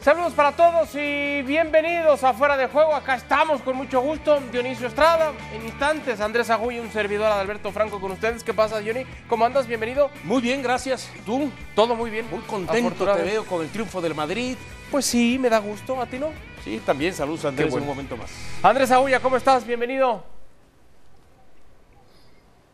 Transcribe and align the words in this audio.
Saludos 0.00 0.32
para 0.32 0.52
todos 0.52 0.94
y 0.94 1.42
bienvenidos 1.42 2.22
a 2.22 2.32
Fuera 2.32 2.56
de 2.56 2.68
Juego. 2.68 2.94
Acá 2.94 3.16
estamos 3.16 3.60
con 3.62 3.76
mucho 3.76 4.00
gusto. 4.00 4.38
Dionisio 4.52 4.86
Estrada, 4.86 5.32
en 5.52 5.64
instantes. 5.64 6.20
Andrés 6.20 6.48
Agulla, 6.50 6.80
un 6.80 6.90
servidor 6.92 7.34
de 7.34 7.40
Alberto 7.40 7.72
Franco 7.72 8.00
con 8.00 8.12
ustedes. 8.12 8.44
¿Qué 8.44 8.54
pasa, 8.54 8.76
Johnny? 8.76 9.04
¿Cómo 9.28 9.44
andas? 9.44 9.66
Bienvenido. 9.66 10.08
Muy 10.22 10.40
bien, 10.40 10.62
gracias. 10.62 11.10
¿Tú? 11.26 11.50
Todo 11.74 11.96
muy 11.96 12.10
bien. 12.10 12.30
Muy 12.30 12.40
contento 12.42 13.12
te 13.12 13.22
veo 13.22 13.44
con 13.44 13.60
el 13.60 13.70
triunfo 13.70 14.00
del 14.00 14.14
Madrid. 14.14 14.56
Pues 14.88 15.04
sí, 15.04 15.36
me 15.36 15.50
da 15.50 15.58
gusto. 15.58 16.00
¿A 16.00 16.06
ti 16.06 16.16
no? 16.16 16.28
Sí, 16.62 16.80
también. 16.86 17.12
Saludos, 17.12 17.44
Andrés, 17.44 17.74
en 17.74 17.80
un 17.80 17.88
momento 17.88 18.16
más. 18.16 18.30
Andrés 18.62 18.92
Agulla, 18.92 19.18
¿cómo 19.18 19.36
estás? 19.36 19.66
Bienvenido. 19.66 20.22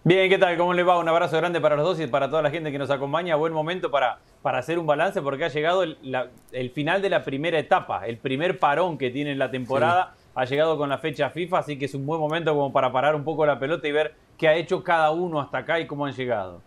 Bien, 0.05 0.29
¿qué 0.29 0.37
tal? 0.37 0.59
¿Cómo 0.59 0.75
le 0.75 0.83
va? 0.83 0.99
Un 0.99 1.09
abrazo 1.09 1.39
grande 1.39 1.59
para 1.59 1.77
los 1.77 1.87
dos 1.87 2.01
y 2.01 2.07
para 2.07 2.29
toda 2.29 2.43
la 2.43 2.51
gente 2.51 2.71
que 2.71 2.79
nos 2.79 2.91
acompaña. 2.91 3.35
Buen 3.37 3.55
momento 3.55 3.91
para, 3.91 4.19
para 4.45 4.59
hacer 4.59 4.79
un 4.79 4.85
balance 4.85 5.23
porque 5.23 5.47
ha 5.47 5.49
llegado 5.49 5.83
el, 5.83 6.71
final 6.75 7.01
de 7.01 7.09
la 7.09 7.25
primera 7.25 7.59
etapa, 7.59 8.07
el 8.07 8.19
primer 8.19 8.59
parón 8.59 8.99
que 8.99 9.09
tiene 9.09 9.35
la 9.35 9.51
temporada. 9.51 10.13
Ha 10.35 10.45
llegado 10.45 10.77
con 10.77 10.91
la 10.91 10.99
fecha 10.99 11.31
FIFA, 11.31 11.61
así 11.61 11.79
que 11.79 11.87
es 11.87 11.95
un 11.95 12.05
buen 12.05 12.21
momento 12.21 12.53
como 12.53 12.71
para 12.71 12.93
parar 12.93 13.15
un 13.15 13.25
poco 13.25 13.47
la 13.47 13.59
pelota 13.59 13.89
y 13.89 13.93
ver 13.93 14.15
qué 14.37 14.47
ha 14.49 14.55
hecho 14.55 14.85
cada 14.85 15.13
uno 15.13 15.41
hasta 15.41 15.57
acá 15.59 15.81
y 15.81 15.87
cómo 15.87 16.05
han 16.05 16.13
llegado. 16.13 16.61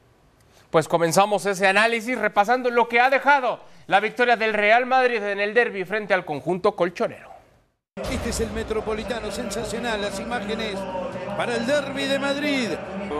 Pues 0.71 0.87
comenzamos 0.87 1.45
ese 1.45 1.67
análisis 1.67 2.17
repasando 2.17 2.71
lo 2.71 2.87
que 2.87 2.99
ha 2.99 3.11
dejado 3.11 3.59
la 3.85 3.99
victoria 3.99 4.35
del 4.35 4.55
Real 4.55 4.87
Madrid 4.87 5.21
en 5.21 5.39
el 5.39 5.53
derby 5.53 5.85
frente 5.85 6.15
al 6.15 6.25
conjunto 6.25 6.75
colchonero. 6.75 7.36
Este 8.03 8.29
es 8.29 8.39
el 8.41 8.51
Metropolitano, 8.51 9.31
sensacional, 9.31 9.99
las 9.99 10.19
imágenes 10.19 10.75
para 11.35 11.55
el 11.55 11.65
derby 11.65 12.05
de 12.05 12.19
Madrid. 12.19 12.69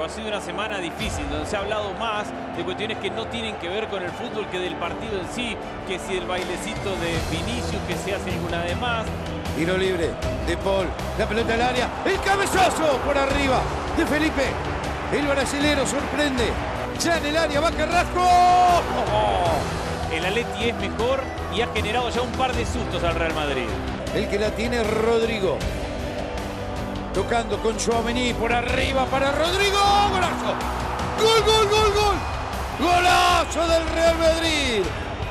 Ha 0.06 0.10
sido 0.10 0.28
una 0.28 0.40
semana 0.40 0.78
difícil, 0.78 1.28
donde 1.32 1.48
se 1.48 1.58
ha 1.58 1.62
hablado 1.62 1.94
más 1.96 2.28
de 2.56 2.64
cuestiones 2.64 3.00
que 3.00 3.10
no 3.10 3.26
tienen 3.26 3.56
que 3.56 3.70
ver 3.70 3.88
con 3.88 4.04
el 4.04 4.12
fútbol 4.12 4.48
que 4.52 4.60
del 4.60 4.76
partido 4.76 5.20
en 5.20 5.28
sí, 5.34 5.58
que 5.88 5.98
si 5.98 6.18
el 6.18 6.28
bailecito 6.28 6.92
de 6.98 7.18
Vinicius, 7.32 7.82
que 7.88 7.96
se 7.96 8.14
hace 8.14 8.32
alguna 8.32 8.62
de 8.62 8.76
más. 8.76 9.06
Tiro 9.56 9.78
libre 9.78 10.12
de 10.46 10.58
Paul, 10.58 10.86
la 11.18 11.26
pelota 11.26 11.56
al 11.56 11.62
área, 11.64 11.90
el 12.06 12.20
cabezazo 12.22 13.00
por 13.04 13.18
arriba 13.18 13.60
de 13.98 14.06
Felipe. 14.06 14.44
El 15.12 15.26
brasilero 15.26 15.88
sorprende, 15.88 16.50
ya 17.00 17.18
en 17.18 17.26
el 17.26 17.38
área 17.38 17.62
va 17.62 17.72
Carrasco. 17.72 18.22
Oh, 18.22 20.14
el 20.14 20.24
Aleti 20.24 20.70
es 20.70 20.76
mejor 20.76 21.22
y 21.56 21.62
ha 21.62 21.68
generado 21.74 22.12
ya 22.12 22.22
un 22.22 22.32
par 22.34 22.54
de 22.54 22.64
sustos 22.64 23.04
al 23.04 23.16
Real 23.16 23.34
Madrid. 23.34 23.66
El 24.14 24.28
que 24.30 24.40
la 24.40 24.52
tiene 24.52 24.84
Rodrigo. 24.84 25.58
Tocando 27.14 27.62
con 27.62 27.78
Chouameni 27.78 28.34
por 28.34 28.52
arriba 28.54 29.06
para 29.06 29.32
Rodrigo. 29.32 29.78
¡Golazo! 30.12 30.54
¡Gol, 31.22 31.44
gol, 31.46 31.68
gol, 31.70 31.94
gol! 31.94 32.18
¡Golazo 32.80 33.68
del 33.68 33.88
Real 33.90 34.18
Madrid! 34.18 34.84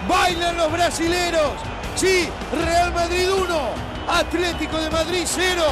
Bailan 0.09 0.57
los 0.57 0.73
brasileros. 0.73 1.53
Sí, 1.97 2.29
Real 2.65 2.93
Madrid 2.93 3.27
1, 3.31 3.59
Atlético 4.09 4.79
de 4.79 4.91
Madrid 4.91 5.23
0. 5.25 5.63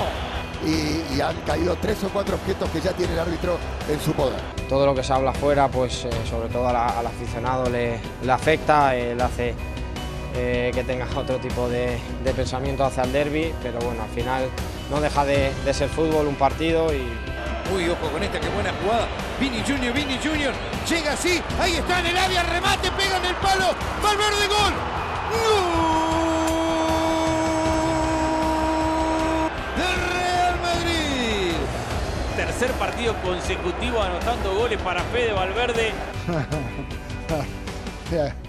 Y, 0.67 1.21
han 1.21 1.37
caído 1.43 1.77
tres 1.77 2.03
o 2.05 2.09
cuatro 2.09 2.37
objetos 2.37 2.71
que 2.71 2.81
ya 2.81 2.93
tiene 2.93 3.13
el 3.13 3.19
árbitro 3.19 3.59
en 3.89 4.01
su 4.01 4.13
poder. 4.13 4.41
Todo 4.69 4.87
lo 4.87 4.95
que 4.95 5.05
se 5.05 5.13
habla 5.13 5.31
afuera, 5.31 5.69
pues 5.69 6.07
eh, 6.07 6.11
sobre 6.29 6.49
todo 6.49 6.67
al 6.69 7.07
aficionado 7.07 7.69
le, 7.69 8.01
afecta, 8.29 8.97
eh, 8.97 9.15
le 9.15 9.23
hace 9.23 9.55
eh, 10.37 10.73
que 10.75 10.83
tenga 10.83 11.07
otro 11.15 11.39
tipo 11.39 11.69
de, 11.69 11.97
pensamiento 12.35 12.85
hacia 12.85 13.05
el 13.05 13.13
derby, 13.13 13.55
pero 13.63 13.79
bueno, 13.79 14.03
al 14.03 14.11
final 14.11 14.49
no 14.91 15.01
deja 15.01 15.25
de, 15.25 15.53
ser 15.73 15.89
fútbol, 15.89 16.27
un 16.27 16.35
partido 16.35 16.93
y... 16.93 17.07
Uy, 17.75 17.89
ojo 17.89 18.11
con 18.13 18.23
esta, 18.23 18.39
qué 18.41 18.49
buena 18.49 18.73
jugada. 18.83 19.07
Vini 19.41 19.63
Junior, 19.67 19.95
Vini 19.95 20.19
Junior, 20.23 20.53
llega 20.89 21.13
así, 21.13 21.41
ahí 21.61 21.75
está 21.75 22.01
en 22.01 22.07
el 22.07 22.19
área, 22.19 22.43
remate, 22.43 22.91
pega 22.91 23.17
en 23.19 23.25
el 23.27 23.35
palo, 23.37 23.67
Valverde, 24.03 24.47
gol. 24.49 24.75
Del 29.79 29.97
Real 30.13 30.61
Madrid. 30.61 31.53
Tercer 32.37 32.73
partido 32.73 33.15
consecutivo 33.23 34.03
anotando 34.03 34.55
goles 34.55 34.81
para 34.83 35.03
Fede 35.05 35.33
Valverde. 35.33 35.93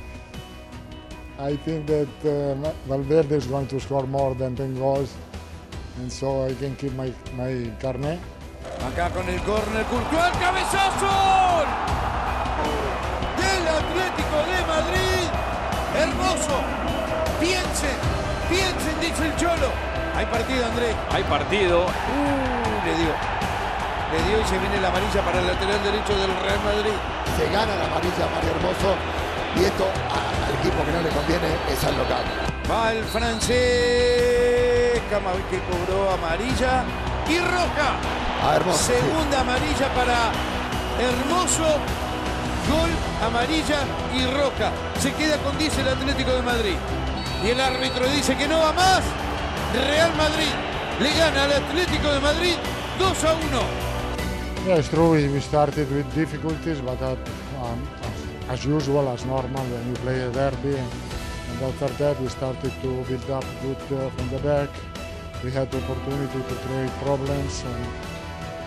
I 1.37 1.57
think 1.57 1.85
that 1.87 2.07
uh, 2.23 2.71
Valverde 2.87 3.35
is 3.35 3.45
going 3.47 3.67
to 3.67 3.79
score 3.79 4.07
more 4.07 4.33
than 4.35 4.55
10 4.55 4.79
goals, 4.79 5.13
and 5.97 6.11
so 6.11 6.45
I 6.45 6.53
can 6.53 6.75
keep 6.77 6.93
my, 6.93 7.11
my 7.35 7.71
carnet. 7.81 8.19
Acá 8.79 9.09
con 9.11 9.27
el 9.27 9.39
córner, 9.41 9.83
Courtois, 9.85 10.31
el 10.31 10.39
cabezazo 10.39 11.11
del 13.35 13.67
Atlético 13.67 14.37
de 14.47 14.59
Madrid. 14.63 15.27
Hermoso. 15.95 16.57
Piensen, 17.39 17.97
piensen, 18.49 18.95
dice 19.01 19.27
el 19.27 19.35
Cholo. 19.35 19.69
Hay 20.15 20.25
partido, 20.27 20.65
Andrés. 20.65 20.95
Hay 21.11 21.23
partido. 21.23 21.85
Uh, 21.85 22.85
le 22.85 22.95
dio. 22.95 23.11
Le 24.11 24.29
dio 24.29 24.39
y 24.39 24.45
se 24.45 24.57
viene 24.57 24.79
la 24.79 24.87
amarilla 24.87 25.21
para 25.21 25.39
el 25.39 25.47
lateral 25.47 25.83
derecho 25.83 26.15
del 26.15 26.31
Real 26.31 26.59
Madrid. 26.63 26.95
Se 27.37 27.45
gana 27.51 27.75
la 27.75 27.85
amarilla 27.85 28.25
Mario 28.33 28.51
Hermoso 28.55 28.95
y 29.59 29.63
esto 29.63 29.85
equipo 30.65 30.83
que 30.83 30.91
no 30.91 31.01
le 31.01 31.09
conviene 31.09 31.47
es 31.71 31.83
al 31.83 31.95
local. 31.97 32.23
Va 32.69 32.91
el 32.91 33.03
francés, 33.05 35.01
que 35.49 35.59
cobró 35.69 36.11
amarilla 36.11 36.83
y 37.29 37.37
roja. 37.39 37.89
Ah, 38.41 38.55
hermoso, 38.55 38.79
Segunda 38.79 39.41
amarilla 39.41 39.93
para 39.93 40.31
Hermoso. 40.99 41.77
Gol, 42.69 42.89
amarilla 43.21 43.79
y 44.15 44.25
roja. 44.25 44.71
Se 44.99 45.13
queda 45.13 45.37
con 45.37 45.55
10 45.57 45.77
el 45.77 45.87
Atlético 45.89 46.31
de 46.31 46.41
Madrid. 46.41 46.77
Y 47.43 47.49
el 47.49 47.61
árbitro 47.61 48.07
dice 48.07 48.35
que 48.35 48.47
no 48.47 48.57
va 48.59 48.73
más. 48.73 49.03
Real 49.87 50.15
Madrid 50.15 50.53
le 50.99 51.13
gana 51.13 51.43
al 51.43 51.53
Atlético 51.53 52.11
de 52.11 52.19
Madrid 52.21 52.55
2 52.97 53.23
a 53.23 53.33
1. 53.33 53.39
Yeah, 54.65 54.79
it's 54.79 54.89
true. 54.89 55.11
We 55.11 55.41
started 55.41 55.91
with 55.91 56.05
difficulties, 56.15 56.79
but 56.79 56.99
um, 57.03 57.79
as 58.49 58.65
usual, 58.65 59.09
as 59.09 59.25
normal 59.25 59.65
when 59.65 59.87
you 59.89 59.95
play 59.95 60.21
a 60.21 60.31
derby. 60.31 60.77
And, 60.77 60.91
after 61.63 61.87
that, 61.87 62.19
we 62.19 62.27
started 62.27 62.73
to 62.81 63.03
build 63.07 63.29
up 63.29 63.45
good 63.61 63.77
uh, 63.97 64.09
from 64.09 64.29
the 64.29 64.39
back. 64.39 64.69
We 65.43 65.51
had 65.51 65.71
the 65.71 65.77
opportunity 65.83 66.39
to 66.49 66.55
create 66.65 66.91
problems, 67.01 67.63
and, 67.63 67.85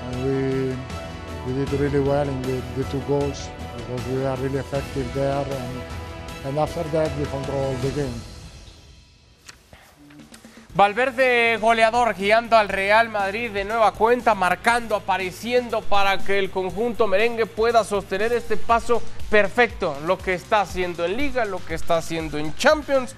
and 0.05 0.25
we 0.25 0.77
we 1.47 1.53
did 1.53 1.73
really 1.81 2.01
well 2.01 2.29
in 2.29 2.43
the, 2.43 2.63
the 2.77 2.85
two 2.85 3.01
goals 3.03 3.49
because 3.77 4.07
we 4.09 4.19
were 4.19 4.37
really 4.37 4.59
effective 4.59 5.13
there. 5.15 5.47
And, 5.47 5.83
and 6.47 6.59
after 6.59 6.83
that, 6.83 7.17
we 7.19 7.25
controlled 7.27 7.79
the 7.79 7.91
game. 7.91 8.38
Valverde 10.79 11.59
goleador 11.61 12.15
guiando 12.15 12.57
al 12.57 12.69
Real 12.69 13.09
Madrid 13.09 13.51
de 13.51 13.65
nueva 13.65 13.91
cuenta, 13.91 14.37
marcando, 14.37 14.95
apareciendo 14.95 15.81
para 15.81 16.19
que 16.19 16.39
el 16.39 16.53
conjunto 16.53 17.09
merengue 17.09 17.47
pueda 17.47 17.83
sostener 17.83 18.33
este 18.33 18.57
paso 18.57 19.03
perfecto. 19.29 19.97
Lo 20.07 20.19
que 20.19 20.35
está 20.35 20.61
haciendo 20.61 21.05
en 21.05 21.17
Liga, 21.17 21.45
lo 21.47 21.59
que 21.65 21.75
está 21.75 21.97
haciendo 21.97 22.39
en 22.39 22.55
Champions. 22.55 23.17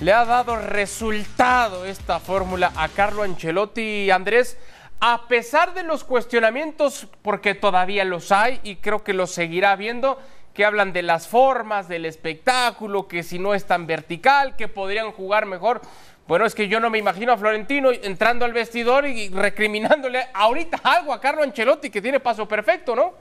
Le 0.00 0.12
ha 0.12 0.26
dado 0.26 0.56
resultado 0.56 1.86
esta 1.86 2.20
fórmula 2.20 2.72
a 2.76 2.88
Carlo 2.88 3.22
Ancelotti 3.22 3.80
y 3.80 4.10
Andrés. 4.10 4.58
A 5.00 5.28
pesar 5.28 5.72
de 5.72 5.84
los 5.84 6.04
cuestionamientos, 6.04 7.08
porque 7.22 7.54
todavía 7.54 8.04
los 8.04 8.32
hay 8.32 8.60
y 8.64 8.76
creo 8.76 9.02
que 9.02 9.14
los 9.14 9.30
seguirá 9.30 9.72
habiendo, 9.72 10.18
que 10.52 10.64
hablan 10.64 10.92
de 10.92 11.02
las 11.02 11.28
formas, 11.28 11.86
del 11.86 12.04
espectáculo, 12.04 13.06
que 13.06 13.22
si 13.22 13.38
no 13.38 13.54
es 13.54 13.64
tan 13.64 13.86
vertical, 13.86 14.56
que 14.56 14.66
podrían 14.66 15.12
jugar 15.12 15.46
mejor. 15.46 15.80
Bueno, 16.28 16.44
es 16.44 16.54
que 16.54 16.68
yo 16.68 16.78
no 16.78 16.90
me 16.90 16.98
imagino 16.98 17.32
a 17.32 17.38
Florentino 17.38 17.90
entrando 17.90 18.44
al 18.44 18.52
vestidor 18.52 19.06
y 19.06 19.30
recriminándole 19.30 20.26
ahorita 20.34 20.78
algo 20.84 21.14
a 21.14 21.20
Carlo 21.22 21.42
Ancelotti 21.42 21.88
que 21.88 22.02
tiene 22.02 22.20
paso 22.20 22.46
perfecto, 22.46 22.94
¿no? 22.94 23.14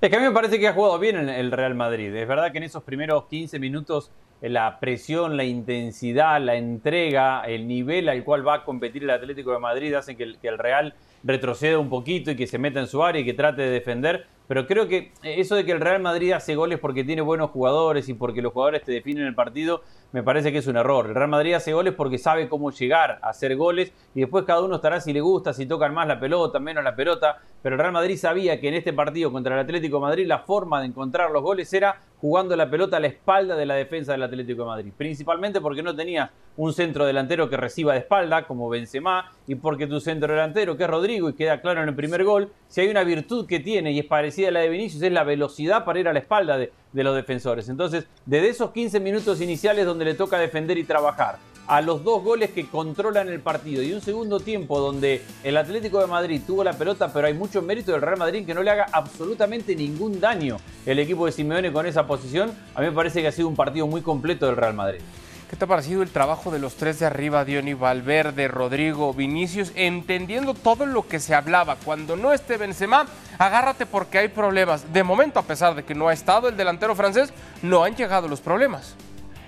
Es 0.00 0.08
que 0.08 0.14
a 0.14 0.20
mí 0.20 0.26
me 0.26 0.30
parece 0.30 0.60
que 0.60 0.68
ha 0.68 0.72
jugado 0.72 0.96
bien 1.00 1.16
en 1.16 1.28
el 1.28 1.50
Real 1.50 1.74
Madrid. 1.74 2.14
Es 2.14 2.28
verdad 2.28 2.52
que 2.52 2.58
en 2.58 2.64
esos 2.64 2.84
primeros 2.84 3.24
15 3.24 3.58
minutos 3.58 4.12
eh, 4.40 4.48
la 4.48 4.78
presión, 4.78 5.36
la 5.36 5.42
intensidad, 5.42 6.40
la 6.40 6.54
entrega, 6.54 7.42
el 7.42 7.66
nivel 7.66 8.08
al 8.08 8.22
cual 8.22 8.46
va 8.46 8.54
a 8.54 8.64
competir 8.64 9.02
el 9.02 9.10
Atlético 9.10 9.50
de 9.50 9.58
Madrid 9.58 9.92
hacen 9.94 10.16
que 10.16 10.22
el, 10.22 10.38
que 10.38 10.46
el 10.46 10.58
Real 10.58 10.94
retroceda 11.24 11.80
un 11.80 11.88
poquito 11.88 12.30
y 12.30 12.36
que 12.36 12.46
se 12.46 12.58
meta 12.58 12.78
en 12.78 12.86
su 12.86 13.02
área 13.02 13.20
y 13.20 13.24
que 13.24 13.34
trate 13.34 13.62
de 13.62 13.70
defender. 13.70 14.28
Pero 14.48 14.66
creo 14.66 14.88
que 14.88 15.12
eso 15.22 15.54
de 15.56 15.66
que 15.66 15.72
el 15.72 15.80
Real 15.80 16.00
Madrid 16.00 16.32
hace 16.32 16.56
goles 16.56 16.78
porque 16.78 17.04
tiene 17.04 17.20
buenos 17.20 17.50
jugadores 17.50 18.08
y 18.08 18.14
porque 18.14 18.40
los 18.40 18.54
jugadores 18.54 18.82
te 18.82 18.92
definen 18.92 19.26
el 19.26 19.34
partido, 19.34 19.82
me 20.10 20.22
parece 20.22 20.50
que 20.50 20.58
es 20.58 20.66
un 20.66 20.78
error. 20.78 21.06
El 21.06 21.14
Real 21.14 21.28
Madrid 21.28 21.52
hace 21.52 21.74
goles 21.74 21.92
porque 21.92 22.16
sabe 22.16 22.48
cómo 22.48 22.70
llegar 22.70 23.18
a 23.20 23.28
hacer 23.28 23.56
goles 23.56 23.92
y 24.14 24.20
después 24.20 24.46
cada 24.46 24.62
uno 24.62 24.76
estará 24.76 25.02
si 25.02 25.12
le 25.12 25.20
gusta, 25.20 25.52
si 25.52 25.66
tocan 25.66 25.92
más 25.92 26.08
la 26.08 26.18
pelota, 26.18 26.58
menos 26.58 26.82
la 26.82 26.96
pelota. 26.96 27.42
Pero 27.62 27.74
el 27.74 27.80
Real 27.80 27.92
Madrid 27.92 28.16
sabía 28.16 28.58
que 28.58 28.68
en 28.68 28.74
este 28.74 28.94
partido 28.94 29.30
contra 29.30 29.54
el 29.54 29.60
Atlético 29.60 29.96
de 29.96 30.02
Madrid 30.02 30.26
la 30.26 30.38
forma 30.38 30.80
de 30.80 30.86
encontrar 30.86 31.30
los 31.30 31.42
goles 31.42 31.70
era 31.74 32.00
jugando 32.20 32.56
la 32.56 32.70
pelota 32.70 32.96
a 32.96 33.00
la 33.00 33.08
espalda 33.08 33.54
de 33.54 33.66
la 33.66 33.74
defensa 33.74 34.12
del 34.12 34.22
Atlético 34.22 34.62
de 34.62 34.68
Madrid. 34.68 34.92
Principalmente 34.96 35.60
porque 35.60 35.82
no 35.82 35.94
tenía 35.94 36.30
un 36.56 36.72
centro 36.72 37.06
delantero 37.06 37.48
que 37.48 37.56
reciba 37.56 37.92
de 37.92 38.00
espalda, 38.00 38.46
como 38.46 38.68
Benzema, 38.68 39.30
y 39.46 39.54
porque 39.54 39.86
tu 39.86 40.00
centro 40.00 40.32
delantero, 40.32 40.76
que 40.76 40.84
es 40.84 40.90
Rodrigo, 40.90 41.28
y 41.28 41.34
queda 41.34 41.60
claro 41.60 41.82
en 41.82 41.88
el 41.88 41.94
primer 41.94 42.24
gol, 42.24 42.50
si 42.66 42.80
hay 42.80 42.88
una 42.88 43.04
virtud 43.04 43.46
que 43.46 43.60
tiene 43.60 43.92
y 43.92 44.00
es 44.00 44.06
parecida 44.06 44.37
a 44.46 44.50
la 44.50 44.60
de 44.60 44.68
Vinicius, 44.68 45.02
es 45.02 45.12
la 45.12 45.24
velocidad 45.24 45.84
para 45.84 46.00
ir 46.00 46.08
a 46.08 46.12
la 46.12 46.18
espalda 46.18 46.56
de, 46.58 46.72
de 46.92 47.04
los 47.04 47.14
defensores. 47.14 47.68
Entonces, 47.68 48.06
desde 48.26 48.48
esos 48.48 48.70
15 48.70 49.00
minutos 49.00 49.40
iniciales 49.40 49.86
donde 49.86 50.04
le 50.04 50.14
toca 50.14 50.38
defender 50.38 50.78
y 50.78 50.84
trabajar, 50.84 51.38
a 51.68 51.82
los 51.82 52.02
dos 52.02 52.24
goles 52.24 52.50
que 52.50 52.66
controlan 52.66 53.28
el 53.28 53.40
partido 53.40 53.82
y 53.82 53.92
un 53.92 54.00
segundo 54.00 54.40
tiempo 54.40 54.80
donde 54.80 55.22
el 55.44 55.56
Atlético 55.56 56.00
de 56.00 56.06
Madrid 56.06 56.40
tuvo 56.46 56.64
la 56.64 56.72
pelota, 56.72 57.12
pero 57.12 57.26
hay 57.26 57.34
mucho 57.34 57.60
mérito 57.60 57.92
del 57.92 58.00
Real 58.00 58.16
Madrid 58.16 58.46
que 58.46 58.54
no 58.54 58.62
le 58.62 58.70
haga 58.70 58.86
absolutamente 58.90 59.76
ningún 59.76 60.18
daño 60.18 60.56
el 60.86 60.98
equipo 60.98 61.26
de 61.26 61.32
Simeone 61.32 61.70
con 61.70 61.84
esa 61.84 62.06
posición, 62.06 62.52
a 62.74 62.80
mí 62.80 62.86
me 62.86 62.92
parece 62.92 63.20
que 63.20 63.28
ha 63.28 63.32
sido 63.32 63.48
un 63.48 63.54
partido 63.54 63.86
muy 63.86 64.00
completo 64.00 64.46
del 64.46 64.56
Real 64.56 64.72
Madrid. 64.72 65.00
¿Qué 65.48 65.56
te 65.56 65.64
ha 65.64 65.68
parecido 65.68 66.02
el 66.02 66.10
trabajo 66.10 66.50
de 66.50 66.58
los 66.58 66.74
tres 66.74 66.98
de 66.98 67.06
arriba, 67.06 67.42
Diony 67.42 67.72
Valverde, 67.72 68.48
Rodrigo, 68.48 69.14
Vinicius, 69.14 69.72
entendiendo 69.76 70.52
todo 70.52 70.84
lo 70.84 71.08
que 71.08 71.20
se 71.20 71.34
hablaba? 71.34 71.76
Cuando 71.76 72.16
no 72.16 72.34
esté 72.34 72.58
Benzema, 72.58 73.06
agárrate 73.38 73.86
porque 73.86 74.18
hay 74.18 74.28
problemas. 74.28 74.92
De 74.92 75.02
momento, 75.02 75.38
a 75.38 75.44
pesar 75.44 75.74
de 75.74 75.84
que 75.84 75.94
no 75.94 76.08
ha 76.08 76.12
estado 76.12 76.48
el 76.48 76.56
delantero 76.58 76.94
francés, 76.94 77.32
no 77.62 77.82
han 77.82 77.96
llegado 77.96 78.28
los 78.28 78.42
problemas. 78.42 78.94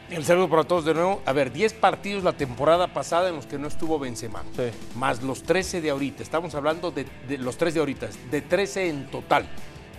El 0.08 0.24
saludo 0.24 0.48
para 0.48 0.64
todos 0.64 0.86
de 0.86 0.94
nuevo. 0.94 1.20
A 1.26 1.34
ver, 1.34 1.52
10 1.52 1.74
partidos 1.74 2.24
la 2.24 2.32
temporada 2.32 2.88
pasada 2.88 3.28
en 3.28 3.36
los 3.36 3.44
que 3.44 3.58
no 3.58 3.68
estuvo 3.68 3.98
Benzema. 3.98 4.42
Sí. 4.56 4.70
Más 4.96 5.22
los 5.22 5.42
13 5.42 5.82
de 5.82 5.90
ahorita. 5.90 6.22
Estamos 6.22 6.54
hablando 6.54 6.90
de, 6.90 7.06
de 7.28 7.36
los 7.36 7.58
3 7.58 7.74
de 7.74 7.80
ahorita. 7.80 8.08
De 8.30 8.40
13 8.40 8.88
en 8.88 9.06
total. 9.10 9.46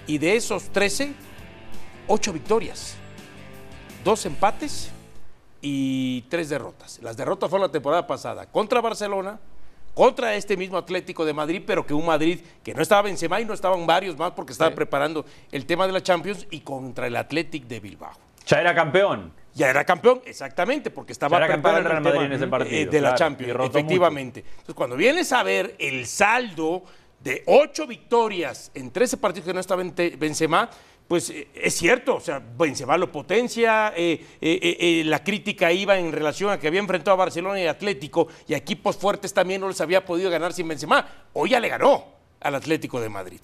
Y 0.08 0.18
de 0.18 0.36
esos 0.36 0.70
13, 0.70 1.14
8 2.08 2.34
victorias. 2.34 2.96
2 4.04 4.26
empates 4.26 4.92
y 5.62 6.22
3 6.30 6.50
derrotas. 6.50 7.00
Las 7.02 7.16
derrotas 7.18 7.50
fueron 7.50 7.68
la 7.68 7.72
temporada 7.72 8.08
pasada. 8.08 8.46
Contra 8.48 8.82
Barcelona, 8.82 9.40
contra 9.94 10.34
este 10.36 10.56
mismo 10.58 10.78
Atlético 10.78 11.26
de 11.26 11.34
Madrid, 11.34 11.62
pero 11.66 11.86
que 11.86 11.94
un 11.94 12.06
Madrid 12.06 12.40
que 12.64 12.74
no 12.74 12.82
estaba 12.82 13.04
Benzema 13.04 13.40
y 13.42 13.46
no 13.46 13.54
estaban 13.54 13.86
varios 13.86 14.18
más 14.18 14.32
porque 14.32 14.54
estaba 14.54 14.72
Sí. 14.72 14.76
preparando 14.76 15.26
el 15.52 15.66
tema 15.66 15.86
de 15.86 15.94
la 15.94 16.02
Champions 16.02 16.48
y 16.50 16.62
contra 16.62 17.08
el 17.08 17.16
Atlético 17.16 17.68
de 17.68 17.80
Bilbao. 17.80 18.12
Ya 18.48 18.60
era 18.62 18.74
campeón. 18.74 19.34
Ya 19.54 19.70
era 19.70 19.84
campeón, 19.84 20.22
exactamente, 20.26 20.92
porque 20.92 21.12
estaba 21.12 21.38
Ya 21.38 21.46
era 21.46 21.54
campeón 21.54 21.76
el 21.76 21.82
preparando 21.84 21.90
Real 21.90 22.04
tema, 22.04 22.16
Madrid 22.16 22.32
en 22.32 22.42
ese 22.42 22.48
partido, 22.50 22.78
eh, 22.78 22.86
de 22.86 23.02
la 23.02 23.10
claro, 23.10 23.18
Champions, 23.18 23.60
efectivamente. 23.66 24.40
Entonces, 24.50 24.76
cuando 24.76 24.96
vienes 24.96 25.32
a 25.34 25.44
ver 25.44 25.76
el 25.78 26.06
saldo 26.08 26.84
de 27.20 27.44
ocho 27.48 27.86
victorias 27.86 28.72
en 28.74 28.92
13 28.92 29.18
partidos 29.18 29.48
que 29.48 29.54
no 29.54 29.60
estaba 29.60 29.84
Benzema, 29.84 30.70
pues 31.12 31.30
eh, 31.30 31.50
es 31.54 31.74
cierto, 31.76 32.16
o 32.16 32.20
sea, 32.22 32.40
Benzema 32.40 32.98
lo 32.98 33.12
potencia, 33.12 33.92
eh, 33.98 34.26
eh, 34.40 35.04
la 35.06 35.22
crítica 35.22 35.70
iba 35.70 36.00
en 36.00 36.10
relación 36.14 36.50
a 36.52 36.58
que 36.58 36.68
había 36.70 36.80
enfrentado 36.80 37.16
a 37.16 37.18
Barcelona 37.18 37.60
y 37.60 37.68
Atlético 37.68 38.30
y 38.48 38.54
a 38.54 38.58
equipos 38.58 38.96
fuertes 38.96 39.34
también 39.34 39.60
no 39.60 39.68
les 39.68 39.82
había 39.82 40.06
podido 40.06 40.30
ganar 40.32 40.54
sin 40.54 40.70
Benzema. 40.70 41.06
Hoy 41.34 41.50
ya 41.50 41.60
le 41.60 41.68
ganó 41.68 42.06
al 42.40 42.56
Atlético 42.56 43.02
de 43.02 43.10
Madrid. 43.10 43.42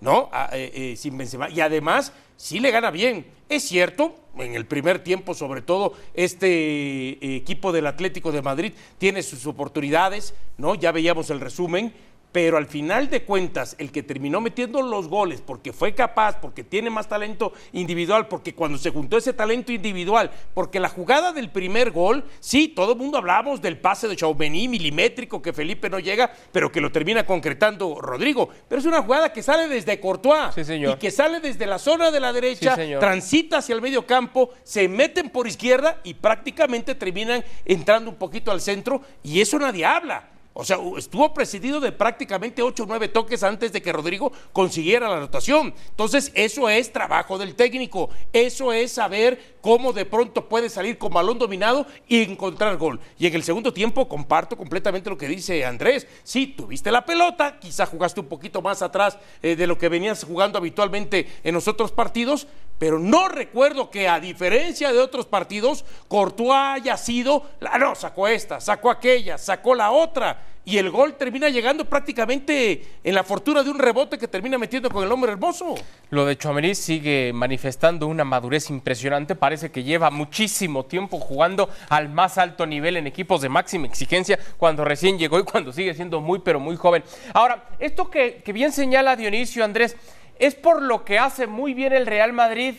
¿no? 0.00 0.28
A- 0.30 0.50
eh, 0.52 0.94
sin 0.96 1.18
Benzema. 1.18 1.50
Y 1.50 1.60
además, 1.60 2.12
sí 2.36 2.60
le 2.60 2.70
gana 2.70 2.92
bien. 2.92 3.26
Es 3.48 3.64
cierto, 3.64 4.14
en 4.38 4.54
el 4.54 4.64
primer 4.64 5.00
tiempo, 5.02 5.34
sobre 5.34 5.60
todo, 5.60 5.94
este 6.14 7.34
equipo 7.34 7.72
del 7.72 7.88
Atlético 7.88 8.30
de 8.30 8.42
Madrid 8.42 8.72
tiene 8.98 9.24
sus 9.24 9.44
oportunidades, 9.46 10.34
¿no? 10.56 10.76
Ya 10.76 10.92
veíamos 10.92 11.30
el 11.30 11.40
resumen. 11.40 11.92
Pero 12.30 12.58
al 12.58 12.66
final 12.66 13.08
de 13.08 13.24
cuentas, 13.24 13.74
el 13.78 13.90
que 13.90 14.02
terminó 14.02 14.40
metiendo 14.40 14.82
los 14.82 15.08
goles, 15.08 15.40
porque 15.40 15.72
fue 15.72 15.94
capaz, 15.94 16.38
porque 16.40 16.62
tiene 16.62 16.90
más 16.90 17.08
talento 17.08 17.52
individual, 17.72 18.28
porque 18.28 18.54
cuando 18.54 18.76
se 18.76 18.90
juntó 18.90 19.16
ese 19.16 19.32
talento 19.32 19.72
individual, 19.72 20.30
porque 20.52 20.78
la 20.78 20.90
jugada 20.90 21.32
del 21.32 21.50
primer 21.50 21.90
gol, 21.90 22.24
sí, 22.40 22.68
todo 22.68 22.92
el 22.92 22.98
mundo 22.98 23.16
hablamos 23.16 23.62
del 23.62 23.78
pase 23.78 24.08
de 24.08 24.16
Chaumení 24.16 24.68
milimétrico 24.68 25.40
que 25.40 25.54
Felipe 25.54 25.88
no 25.88 25.98
llega, 25.98 26.30
pero 26.52 26.70
que 26.70 26.82
lo 26.82 26.92
termina 26.92 27.24
concretando 27.24 27.98
Rodrigo. 27.98 28.50
Pero 28.68 28.78
es 28.80 28.86
una 28.86 29.02
jugada 29.02 29.32
que 29.32 29.42
sale 29.42 29.66
desde 29.66 29.98
Courtois 29.98 30.54
Sí, 30.54 30.64
señor. 30.64 30.96
y 30.96 30.98
que 30.98 31.10
sale 31.10 31.40
desde 31.40 31.64
la 31.66 31.78
zona 31.78 32.10
de 32.10 32.20
la 32.20 32.32
derecha, 32.32 32.76
Sí, 32.76 32.92
transita 33.00 33.58
hacia 33.58 33.74
el 33.74 33.80
medio 33.80 34.06
campo, 34.06 34.50
se 34.64 34.86
meten 34.86 35.30
por 35.30 35.46
izquierda 35.46 36.00
y 36.04 36.12
prácticamente 36.14 36.94
terminan 36.94 37.42
entrando 37.64 38.10
un 38.10 38.16
poquito 38.16 38.50
al 38.50 38.60
centro 38.60 39.00
y 39.22 39.40
eso 39.40 39.58
nadie 39.58 39.86
habla. 39.86 40.28
O 40.60 40.64
sea, 40.64 40.76
estuvo 40.96 41.32
presidido 41.32 41.78
de 41.78 41.92
prácticamente 41.92 42.62
8 42.62 42.82
o 42.82 42.86
9 42.86 43.06
toques 43.06 43.44
antes 43.44 43.70
de 43.70 43.80
que 43.80 43.92
Rodrigo 43.92 44.32
consiguiera 44.52 45.08
la 45.08 45.18
anotación. 45.18 45.72
Entonces, 45.90 46.32
eso 46.34 46.68
es 46.68 46.92
trabajo 46.92 47.38
del 47.38 47.54
técnico. 47.54 48.10
Eso 48.32 48.72
es 48.72 48.90
saber 48.90 49.56
cómo 49.60 49.92
de 49.92 50.04
pronto 50.04 50.48
puede 50.48 50.68
salir 50.68 50.98
con 50.98 51.12
balón 51.12 51.38
dominado 51.38 51.86
y 52.08 52.24
encontrar 52.24 52.76
gol. 52.76 52.98
Y 53.20 53.28
en 53.28 53.36
el 53.36 53.44
segundo 53.44 53.72
tiempo 53.72 54.08
comparto 54.08 54.56
completamente 54.56 55.08
lo 55.08 55.16
que 55.16 55.28
dice 55.28 55.64
Andrés. 55.64 56.08
Sí, 56.24 56.48
tuviste 56.48 56.90
la 56.90 57.06
pelota, 57.06 57.60
quizá 57.60 57.86
jugaste 57.86 58.18
un 58.18 58.26
poquito 58.26 58.60
más 58.60 58.82
atrás 58.82 59.16
eh, 59.42 59.54
de 59.54 59.66
lo 59.68 59.78
que 59.78 59.88
venías 59.88 60.24
jugando 60.24 60.58
habitualmente 60.58 61.28
en 61.44 61.54
los 61.54 61.68
otros 61.68 61.92
partidos, 61.92 62.48
pero 62.78 62.98
no 62.98 63.28
recuerdo 63.28 63.90
que 63.90 64.08
a 64.08 64.20
diferencia 64.20 64.92
de 64.92 64.98
otros 65.00 65.26
partidos, 65.26 65.84
Courtois 66.06 66.52
haya 66.52 66.96
sido, 66.96 67.44
no, 67.78 67.94
sacó 67.94 68.28
esta, 68.28 68.60
sacó 68.60 68.90
aquella, 68.90 69.36
sacó 69.38 69.74
la 69.74 69.90
otra. 69.90 70.44
Y 70.64 70.76
el 70.76 70.90
gol 70.90 71.14
termina 71.14 71.48
llegando 71.48 71.86
prácticamente 71.86 72.98
en 73.02 73.14
la 73.14 73.24
fortuna 73.24 73.62
de 73.62 73.70
un 73.70 73.78
rebote 73.78 74.18
que 74.18 74.28
termina 74.28 74.58
metiendo 74.58 74.90
con 74.90 75.02
el 75.02 75.10
hombre 75.10 75.32
hermoso. 75.32 75.74
Lo 76.10 76.26
de 76.26 76.36
Chouameni 76.36 76.74
sigue 76.74 77.32
manifestando 77.32 78.06
una 78.06 78.22
madurez 78.22 78.68
impresionante. 78.68 79.34
Parece 79.34 79.70
que 79.70 79.82
lleva 79.82 80.10
muchísimo 80.10 80.84
tiempo 80.84 81.20
jugando 81.20 81.70
al 81.88 82.10
más 82.10 82.36
alto 82.36 82.66
nivel 82.66 82.98
en 82.98 83.06
equipos 83.06 83.40
de 83.40 83.48
máxima 83.48 83.86
exigencia 83.86 84.38
cuando 84.58 84.84
recién 84.84 85.18
llegó 85.18 85.38
y 85.38 85.44
cuando 85.44 85.72
sigue 85.72 85.94
siendo 85.94 86.20
muy, 86.20 86.40
pero 86.40 86.60
muy 86.60 86.76
joven. 86.76 87.02
Ahora, 87.32 87.70
esto 87.78 88.10
que, 88.10 88.42
que 88.44 88.52
bien 88.52 88.70
señala 88.70 89.16
Dionisio 89.16 89.64
Andrés, 89.64 89.96
¿es 90.38 90.54
por 90.54 90.82
lo 90.82 91.04
que 91.04 91.18
hace 91.18 91.46
muy 91.46 91.74
bien 91.74 91.92
el 91.92 92.06
Real 92.06 92.32
Madrid 92.32 92.74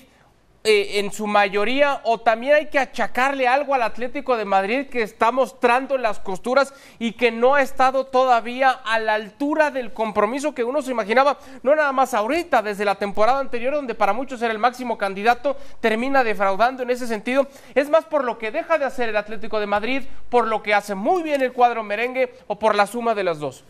eh, 0.65 0.99
en 0.99 1.13
su 1.13 1.25
mayoría 1.25 2.01
o 2.03 2.19
también 2.19 2.53
hay 2.53 2.65
que 2.65 2.79
achacarle 2.79 3.47
algo 3.47 3.73
al 3.73 3.81
Atlético 3.81 4.35
de 4.35 4.43
Madrid 4.43 4.87
que 4.87 5.03
está 5.03 5.31
mostrando 5.31 5.97
las 5.97 6.19
costuras 6.19 6.73
y 6.99 7.13
que 7.13 7.31
no 7.31 7.55
ha 7.55 7.61
estado 7.61 8.07
todavía 8.07 8.71
a 8.71 8.99
la 8.99 9.13
altura 9.13 9.71
del 9.71 9.93
compromiso 9.93 10.53
que 10.53 10.65
uno 10.65 10.81
se 10.81 10.91
imaginaba, 10.91 11.37
no 11.63 11.73
nada 11.73 11.93
más 11.93 12.13
ahorita, 12.13 12.61
desde 12.61 12.83
la 12.83 12.95
temporada 12.95 13.39
anterior 13.39 13.73
donde 13.73 13.95
para 13.95 14.11
muchos 14.11 14.41
era 14.41 14.51
el 14.51 14.59
máximo 14.59 14.97
candidato, 14.97 15.55
termina 15.79 16.25
defraudando 16.25 16.83
en 16.83 16.89
ese 16.89 17.07
sentido. 17.07 17.47
Es 17.73 17.89
más 17.89 18.03
por 18.03 18.25
lo 18.25 18.37
que 18.37 18.51
deja 18.51 18.77
de 18.77 18.83
hacer 18.83 19.07
el 19.07 19.15
Atlético 19.15 19.61
de 19.61 19.65
Madrid, 19.65 20.03
por 20.29 20.45
lo 20.45 20.61
que 20.61 20.73
hace 20.73 20.93
muy 20.93 21.23
bien 21.23 21.41
el 21.41 21.53
cuadro 21.53 21.83
merengue 21.83 22.33
o 22.47 22.59
por 22.59 22.75
la 22.75 22.85
suma 22.85 23.15
de 23.15 23.23
las 23.23 23.39
dos. 23.39 23.63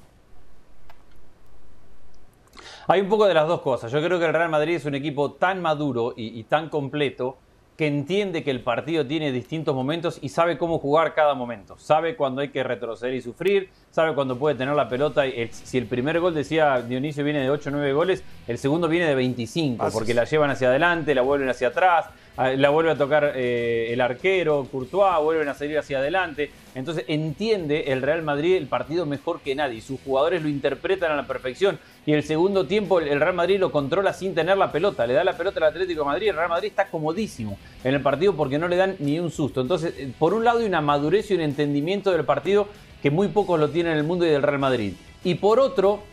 Hay 2.91 3.01
un 3.01 3.07
poco 3.07 3.27
de 3.27 3.36
las 3.36 3.47
dos 3.47 3.62
cosas. 3.62 3.91
Yo 3.91 4.01
creo 4.01 4.18
que 4.18 4.25
el 4.25 4.33
Real 4.33 4.50
Madrid 4.50 4.73
es 4.73 4.85
un 4.85 4.95
equipo 4.95 5.33
tan 5.33 5.61
maduro 5.61 6.16
y, 6.18 6.40
y 6.40 6.44
tan 6.45 6.69
completo 6.69 7.37
que 7.78 7.85
entiende 7.85 8.44
que 8.44 8.49
el 8.49 8.61
partido 8.61 9.06
tiene 9.06 9.31
distintos 9.31 9.75
momentos 9.75 10.18
y 10.23 10.30
sabe 10.30 10.57
cómo 10.57 10.80
jugar 10.80 11.14
cada 11.14 11.35
momento. 11.35 11.78
Sabe 11.78 12.16
cuándo 12.16 12.42
hay 12.42 12.49
que 12.49 12.64
retroceder 12.64 13.14
y 13.14 13.21
sufrir, 13.21 13.69
sabe 13.92 14.16
cuándo 14.16 14.40
puede 14.40 14.56
tener 14.56 14.73
la 14.73 14.90
pelota. 14.90 15.21
si 15.49 15.78
el 15.78 15.85
primer 15.85 16.19
gol, 16.19 16.33
decía 16.33 16.81
Dionisio, 16.81 17.23
viene 17.23 17.42
de 17.42 17.52
8 17.52 17.69
o 17.69 17.73
9 17.73 17.94
goles, 17.94 18.23
el 18.47 18.57
segundo 18.57 18.87
viene 18.87 19.06
de 19.06 19.16
25, 19.16 19.78
Pases. 19.78 19.94
porque 19.94 20.16
la 20.16 20.23
llevan 20.23 20.49
hacia 20.49 20.69
adelante, 20.69 21.14
la 21.14 21.21
vuelven 21.21 21.47
hacia 21.47 21.68
atrás, 21.68 22.07
la 22.56 22.69
vuelve 22.69 22.92
a 22.92 22.98
tocar 22.98 23.34
eh, 23.36 23.92
el 23.92 24.00
arquero, 24.00 24.66
Courtois, 24.72 25.22
vuelven 25.22 25.50
a 25.50 25.54
salir 25.54 25.78
hacia 25.78 25.98
adelante. 26.00 26.50
Entonces 26.74 27.04
entiende 27.08 27.92
el 27.92 28.02
Real 28.02 28.22
Madrid 28.22 28.56
el 28.56 28.68
partido 28.68 29.06
mejor 29.06 29.42
que 29.42 29.56
nadie. 29.56 29.81
Sus 29.81 30.00
jugadores 30.00 30.42
lo 30.42 30.48
interpretan 30.48 31.12
a 31.12 31.16
la 31.18 31.28
perfección. 31.28 31.80
Y 32.06 32.14
el 32.14 32.24
segundo 32.24 32.66
tiempo 32.66 33.02
el 33.02 33.19
Real 33.19 33.34
Madrid 33.34 33.60
lo 33.60 33.74
controla 33.74 34.14
sin 34.14 34.34
tener 34.34 34.58
la 34.58 34.72
pelota. 34.72 35.06
Le 35.06 35.14
da 35.14 35.26
la 35.26 35.36
pelota 35.36 35.60
al 35.60 35.66
Atlético 35.66 36.02
de 36.02 36.06
Madrid. 36.06 36.30
El 36.30 36.36
Real 36.38 36.50
Madrid 36.50 36.69
está 36.69 36.88
comodísimo 36.88 37.58
en 37.84 37.94
el 37.94 38.02
partido 38.02 38.34
porque 38.34 38.58
no 38.58 38.69
le 38.69 38.78
dan 38.78 38.96
ni 39.00 39.19
un 39.19 39.31
susto. 39.31 39.60
Entonces, 39.60 39.94
eh, 39.98 40.10
por 40.18 40.34
un 40.34 40.46
lado 40.46 40.60
hay 40.60 40.66
una 40.66 40.80
madurez 40.80 41.30
y 41.31 41.34
un 41.34 41.42
entendimiento 41.42 42.12
del 42.12 42.24
partido 42.24 42.69
que 43.02 43.12
muy 43.12 43.28
pocos 43.28 43.60
lo 43.60 43.69
tienen 43.69 43.94
en 43.94 43.98
el 43.98 44.04
mundo 44.06 44.26
y 44.26 44.30
del 44.30 44.44
Real 44.44 44.60
Madrid. 44.60 44.94
Y 45.26 45.36
por 45.36 45.60
otro, 45.60 46.04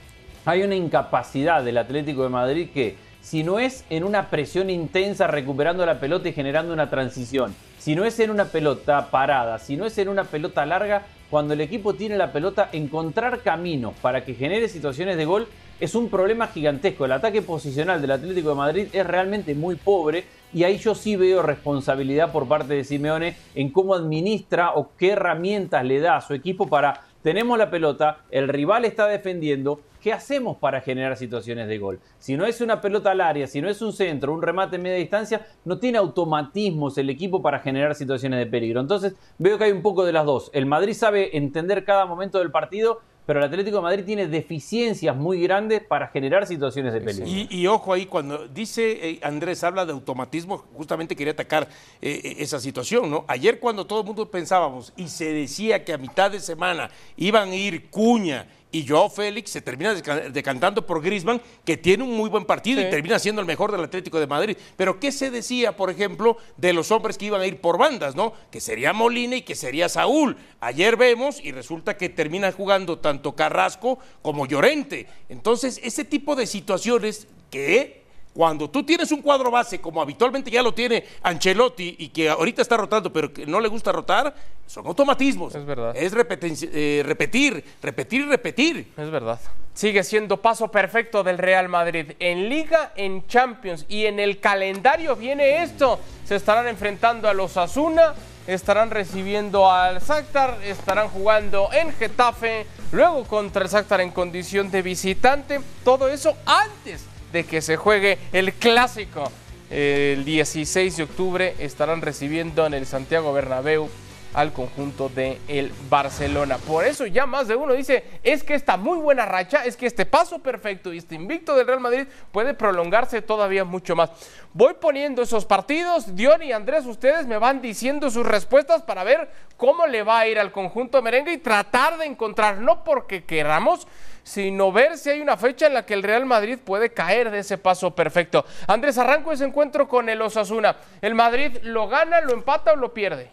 hay 0.45 0.63
una 0.63 0.75
incapacidad 0.75 1.63
del 1.63 1.79
Atlético 1.79 2.25
de 2.25 2.29
Madrid 2.31 2.69
que 2.75 2.97
si 3.27 3.43
no 3.43 3.59
es 3.59 3.85
en 3.91 4.05
una 4.05 4.31
presión 4.31 4.71
intensa 4.71 5.27
recuperando 5.27 5.85
la 5.85 5.99
pelota 5.99 6.29
y 6.29 6.33
generando 6.33 6.73
una 6.73 6.89
transición, 6.89 7.53
si 7.77 7.97
no 7.97 8.05
es 8.05 8.21
en 8.21 8.31
una 8.31 8.45
pelota 8.45 9.11
parada, 9.11 9.59
si 9.59 9.77
no 9.77 9.85
es 9.85 9.99
en 9.99 10.09
una 10.09 10.23
pelota 10.23 10.65
larga, 10.65 11.07
cuando 11.29 11.53
el 11.53 11.61
equipo 11.61 11.95
tiene 11.95 12.17
la 12.17 12.31
pelota, 12.31 12.69
encontrar 12.73 13.41
caminos 13.41 13.95
para 14.01 14.25
que 14.25 14.35
genere 14.35 14.69
situaciones 14.69 15.17
de 15.17 15.25
gol 15.25 15.49
es 15.81 15.97
un 15.97 16.09
problema 16.09 16.47
gigantesco. 16.47 17.05
El 17.05 17.11
ataque 17.11 17.43
posicional 17.43 18.01
del 18.01 18.13
Atlético 18.13 18.51
de 18.51 18.55
Madrid 18.55 18.87
es 18.93 19.05
realmente 19.05 19.57
muy 19.57 19.75
pobre 19.75 20.25
y 20.55 20.63
ahí 20.63 20.79
yo 20.79 20.95
sí 20.95 21.17
veo 21.17 21.43
responsabilidad 21.43 22.31
por 22.31 22.47
parte 22.47 22.75
de 22.75 22.85
Simeone 22.85 23.35
en 23.57 23.71
cómo 23.73 23.97
administra 23.97 24.75
o 24.75 24.91
qué 24.97 25.11
herramientas 25.11 25.85
le 25.85 25.99
da 25.99 26.19
a 26.19 26.21
su 26.21 26.33
equipo 26.33 26.69
para 26.69 27.03
tenemos 27.27 27.59
la 27.59 27.71
pelota, 27.71 28.19
el 28.31 28.47
rival 28.47 28.85
está 28.85 29.09
defendiendo, 29.09 29.81
¿qué 30.07 30.13
hacemos 30.13 30.57
para 30.59 30.81
generar 30.83 31.17
situaciones 31.17 31.67
de 31.67 31.79
gol? 31.79 31.99
Si 32.21 32.37
no 32.37 32.47
es 32.47 32.61
una 32.61 32.81
pelota 32.81 33.11
al 33.11 33.21
área, 33.21 33.49
si 33.49 33.61
no 33.61 33.69
es 33.69 33.83
un 33.83 33.93
centro, 33.93 34.33
un 34.33 34.41
remate 34.41 34.77
en 34.77 34.83
media 34.83 34.99
distancia, 34.99 35.45
no 35.65 35.81
tiene 35.81 35.99
automatismos 35.99 36.97
el 36.99 37.11
equipo 37.11 37.43
para 37.43 37.59
generar 37.59 37.93
situaciones 37.97 38.39
de 38.39 38.47
peligro. 38.47 38.81
Entonces 38.81 39.17
veo 39.37 39.59
que 39.59 39.65
hay 39.65 39.73
un 39.73 39.83
poco 39.83 40.05
de 40.05 40.13
las 40.13 40.25
dos. 40.25 40.49
El 40.53 40.65
Madrid 40.65 40.93
sabe 40.93 41.37
entender 41.37 41.85
cada 41.85 42.07
momento 42.07 42.39
del 42.39 42.53
partido, 42.53 43.01
pero 43.27 43.41
el 43.41 43.47
Atlético 43.47 43.79
de 43.79 43.83
Madrid 43.83 44.05
tiene 44.05 44.29
deficiencias 44.29 45.17
muy 45.17 45.43
grandes 45.43 45.83
para 45.83 46.07
generar 46.07 46.47
situaciones 46.47 46.93
de 46.93 47.01
peligro. 47.01 47.27
Y, 47.27 47.67
ojo 47.67 47.93
ahí, 47.93 48.07
cuando 48.07 48.47
dice 48.47 49.11
eh, 49.11 49.21
Andrés, 49.25 49.65
habla 49.65 49.85
de 49.85 49.91
automatismo, 49.91 50.59
justamente 50.75 51.17
quería 51.17 51.33
atacar 51.33 51.65
eh, 52.01 52.21
eh, 52.23 52.37
esa 52.39 52.61
situación, 52.61 53.11
¿no? 53.11 53.25
Ayer 53.27 53.59
cuando 53.59 53.85
todo 53.85 54.03
el 54.03 54.07
mundo 54.07 54.31
pensábamos 54.31 54.93
y 54.97 55.09
se 55.09 55.33
decía 55.33 55.85
que 55.85 55.93
a 55.93 55.99
mitad 55.99 56.31
de 56.31 56.39
semana 56.39 56.91
iban 57.17 57.49
a 57.49 57.57
ir 57.57 57.91
Cuña 57.91 58.47
y 58.79 58.87
Joao 58.87 59.09
Félix 59.09 59.51
se 59.51 59.61
termina 59.63 59.95
deca- 59.95 60.31
decantando 60.31 60.85
por 60.85 61.03
Griezmann, 61.03 61.41
que 61.65 61.77
tiene 61.77 62.05
un 62.05 62.17
muy 62.17 62.29
buen 62.29 62.45
partido 62.45 62.81
y 62.81 62.91
termina 62.91 63.19
siendo 63.19 63.41
el 63.41 63.47
mejor 63.47 63.73
del 63.73 63.83
Atlético 63.85 64.21
de 64.21 64.27
Madrid. 64.27 64.57
Pero 64.77 65.01
¿qué 65.01 65.13
se 65.13 65.31
decía, 65.31 65.77
por 65.77 65.91
ejemplo, 65.91 66.37
de 66.57 66.73
los 66.73 66.91
hombres 66.91 67.19
que 67.19 67.27
iban 67.27 67.41
a 67.41 67.47
ir 67.47 67.61
por 67.61 67.79
bandas, 67.79 68.15
¿no? 68.15 68.33
Que 68.51 68.61
sería 68.61 68.93
Molina 68.93 69.37
y 69.37 69.43
que 69.43 69.55
sería 69.55 69.89
Saúl. 69.89 70.37
Ayer 70.61 70.97
vemos 70.97 71.41
y 71.43 71.53
resulta 71.53 71.97
que 71.97 72.09
termina 72.09 72.53
jugando 72.53 72.99
tanto 72.99 73.35
Carrasco 73.35 73.99
como 74.23 74.47
Llorente. 74.47 75.07
Entonces, 75.29 75.81
ese 75.83 76.05
tipo 76.05 76.37
de 76.37 76.47
situaciones 76.47 77.27
que 77.51 78.06
cuando 78.37 78.69
tú 78.69 78.85
tienes 78.85 79.11
un 79.13 79.23
cuadro 79.23 79.51
base, 79.51 79.81
como 79.81 80.03
habitualmente 80.03 80.51
ya 80.51 80.63
lo 80.63 80.75
tiene 80.75 81.03
Ancelotti 81.23 81.97
y 81.99 82.09
que 82.11 82.29
ahorita 82.29 82.61
está 82.61 82.77
rotando, 82.77 83.11
pero 83.11 83.33
que 83.33 83.47
no 83.47 83.61
le 83.61 83.69
gusta 83.69 83.93
rotar, 83.93 84.35
son 84.67 84.87
automatismos. 84.87 85.55
Es 85.55 85.65
verdad. 85.65 85.97
Es 85.97 86.13
eh, 86.13 87.03
repetir, 87.03 87.65
repetir 87.83 88.21
y 88.21 88.25
repetir. 88.27 88.93
Es 88.95 89.11
verdad. 89.11 89.41
Sigue 89.73 90.05
siendo 90.05 90.37
paso 90.37 90.69
perfecto 90.69 91.25
del 91.25 91.39
Real 91.39 91.71
Madrid. 91.71 92.13
En 92.19 92.51
Liga, 92.51 92.93
en 92.95 93.27
Champions 93.27 93.87
y 93.89 94.05
en 94.05 94.21
el 94.21 94.39
calendario 94.39 95.17
viene 95.17 95.63
esto. 95.63 95.99
Se 96.27 96.37
estarán 96.37 96.69
enfrentando 96.69 97.31
a 97.31 97.33
los 97.33 97.57
Asuna, 97.57 98.15
estarán 98.47 98.91
recibiendo 98.91 99.73
al 99.73 100.01
Shakhtar, 100.01 100.59
estarán 100.63 101.09
jugando 101.09 101.71
en 101.73 101.91
Getafe, 101.95 102.67
luego 102.93 103.25
contra 103.25 103.63
el 103.63 103.71
Shakhtar 103.71 104.03
en 104.03 104.11
condición 104.11 104.71
de 104.71 104.83
visitante. 104.83 105.59
Todo 105.83 106.09
eso 106.09 106.37
antes 106.45 107.16
de 107.33 107.45
que 107.45 107.61
se 107.63 107.77
juegue 107.77 108.19
el 108.33 108.53
clásico. 108.55 109.31
El 109.71 110.25
16 110.25 110.97
de 110.97 111.03
octubre 111.03 111.55
estarán 111.59 112.01
recibiendo 112.01 112.67
en 112.67 112.75
el 112.75 112.87
Santiago 112.87 113.33
Bernabéu 113.33 113.89
al 114.37 114.53
conjunto 114.53 115.09
de 115.09 115.41
el 115.49 115.73
Barcelona. 115.89 116.59
Por 116.59 116.85
eso 116.85 117.07
ya 117.07 117.25
más 117.25 117.49
de 117.49 117.57
uno 117.57 117.73
dice, 117.73 118.05
es 118.23 118.45
que 118.45 118.53
esta 118.53 118.77
muy 118.77 118.99
buena 118.99 119.25
racha, 119.25 119.65
es 119.65 119.79
que 119.79 119.87
este 119.87 120.05
paso 120.05 120.41
perfecto 120.41 120.93
y 120.93 120.99
este 120.99 121.15
invicto 121.15 121.57
del 121.57 121.67
Real 121.67 121.81
Madrid 121.81 122.07
puede 122.33 122.53
prolongarse 122.53 123.23
todavía 123.23 123.65
mucho 123.65 123.97
más. 123.97 124.11
Voy 124.53 124.75
poniendo 124.75 125.23
esos 125.23 125.47
partidos, 125.47 126.15
Dion 126.15 126.43
y 126.43 126.53
Andrés, 126.53 126.85
ustedes 126.85 127.27
me 127.27 127.39
van 127.39 127.63
diciendo 127.63 128.11
sus 128.11 128.27
respuestas 128.27 128.83
para 128.83 129.05
ver 129.05 129.31
cómo 129.57 129.87
le 129.87 130.03
va 130.03 130.19
a 130.19 130.29
ir 130.29 130.39
al 130.39 130.53
conjunto 130.53 131.01
merengue 131.01 131.33
y 131.33 131.39
tratar 131.39 131.97
de 131.97 132.05
encontrar, 132.05 132.59
no 132.59 132.85
porque 132.85 133.25
queramos, 133.25 133.87
sino 134.27 134.73
ver 134.73 134.99
si 134.99 135.09
hay 135.09 135.21
una 135.21 135.37
fecha 135.37 135.69
en 135.69 135.75
la 135.75 135.87
que 135.87 135.95
el 135.95 136.03
Real 136.03 136.27
Madrid 136.27 136.59
puede 136.59 136.93
caer 136.93 137.31
de 137.31 137.39
ese 137.39 137.59
paso 137.59 137.93
perfecto. 137.93 138.45
Andrés, 138.67 138.99
arranco 138.99 139.31
ese 139.31 139.45
encuentro 139.45 139.87
con 139.87 140.09
el 140.09 140.21
Osasuna. 140.21 140.75
¿El 141.01 141.15
Madrid 141.15 141.59
lo 141.63 141.87
gana, 141.87 142.21
lo 142.21 142.33
empata 142.33 142.73
o 142.73 142.77
lo 142.77 142.93
pierde? 142.93 143.31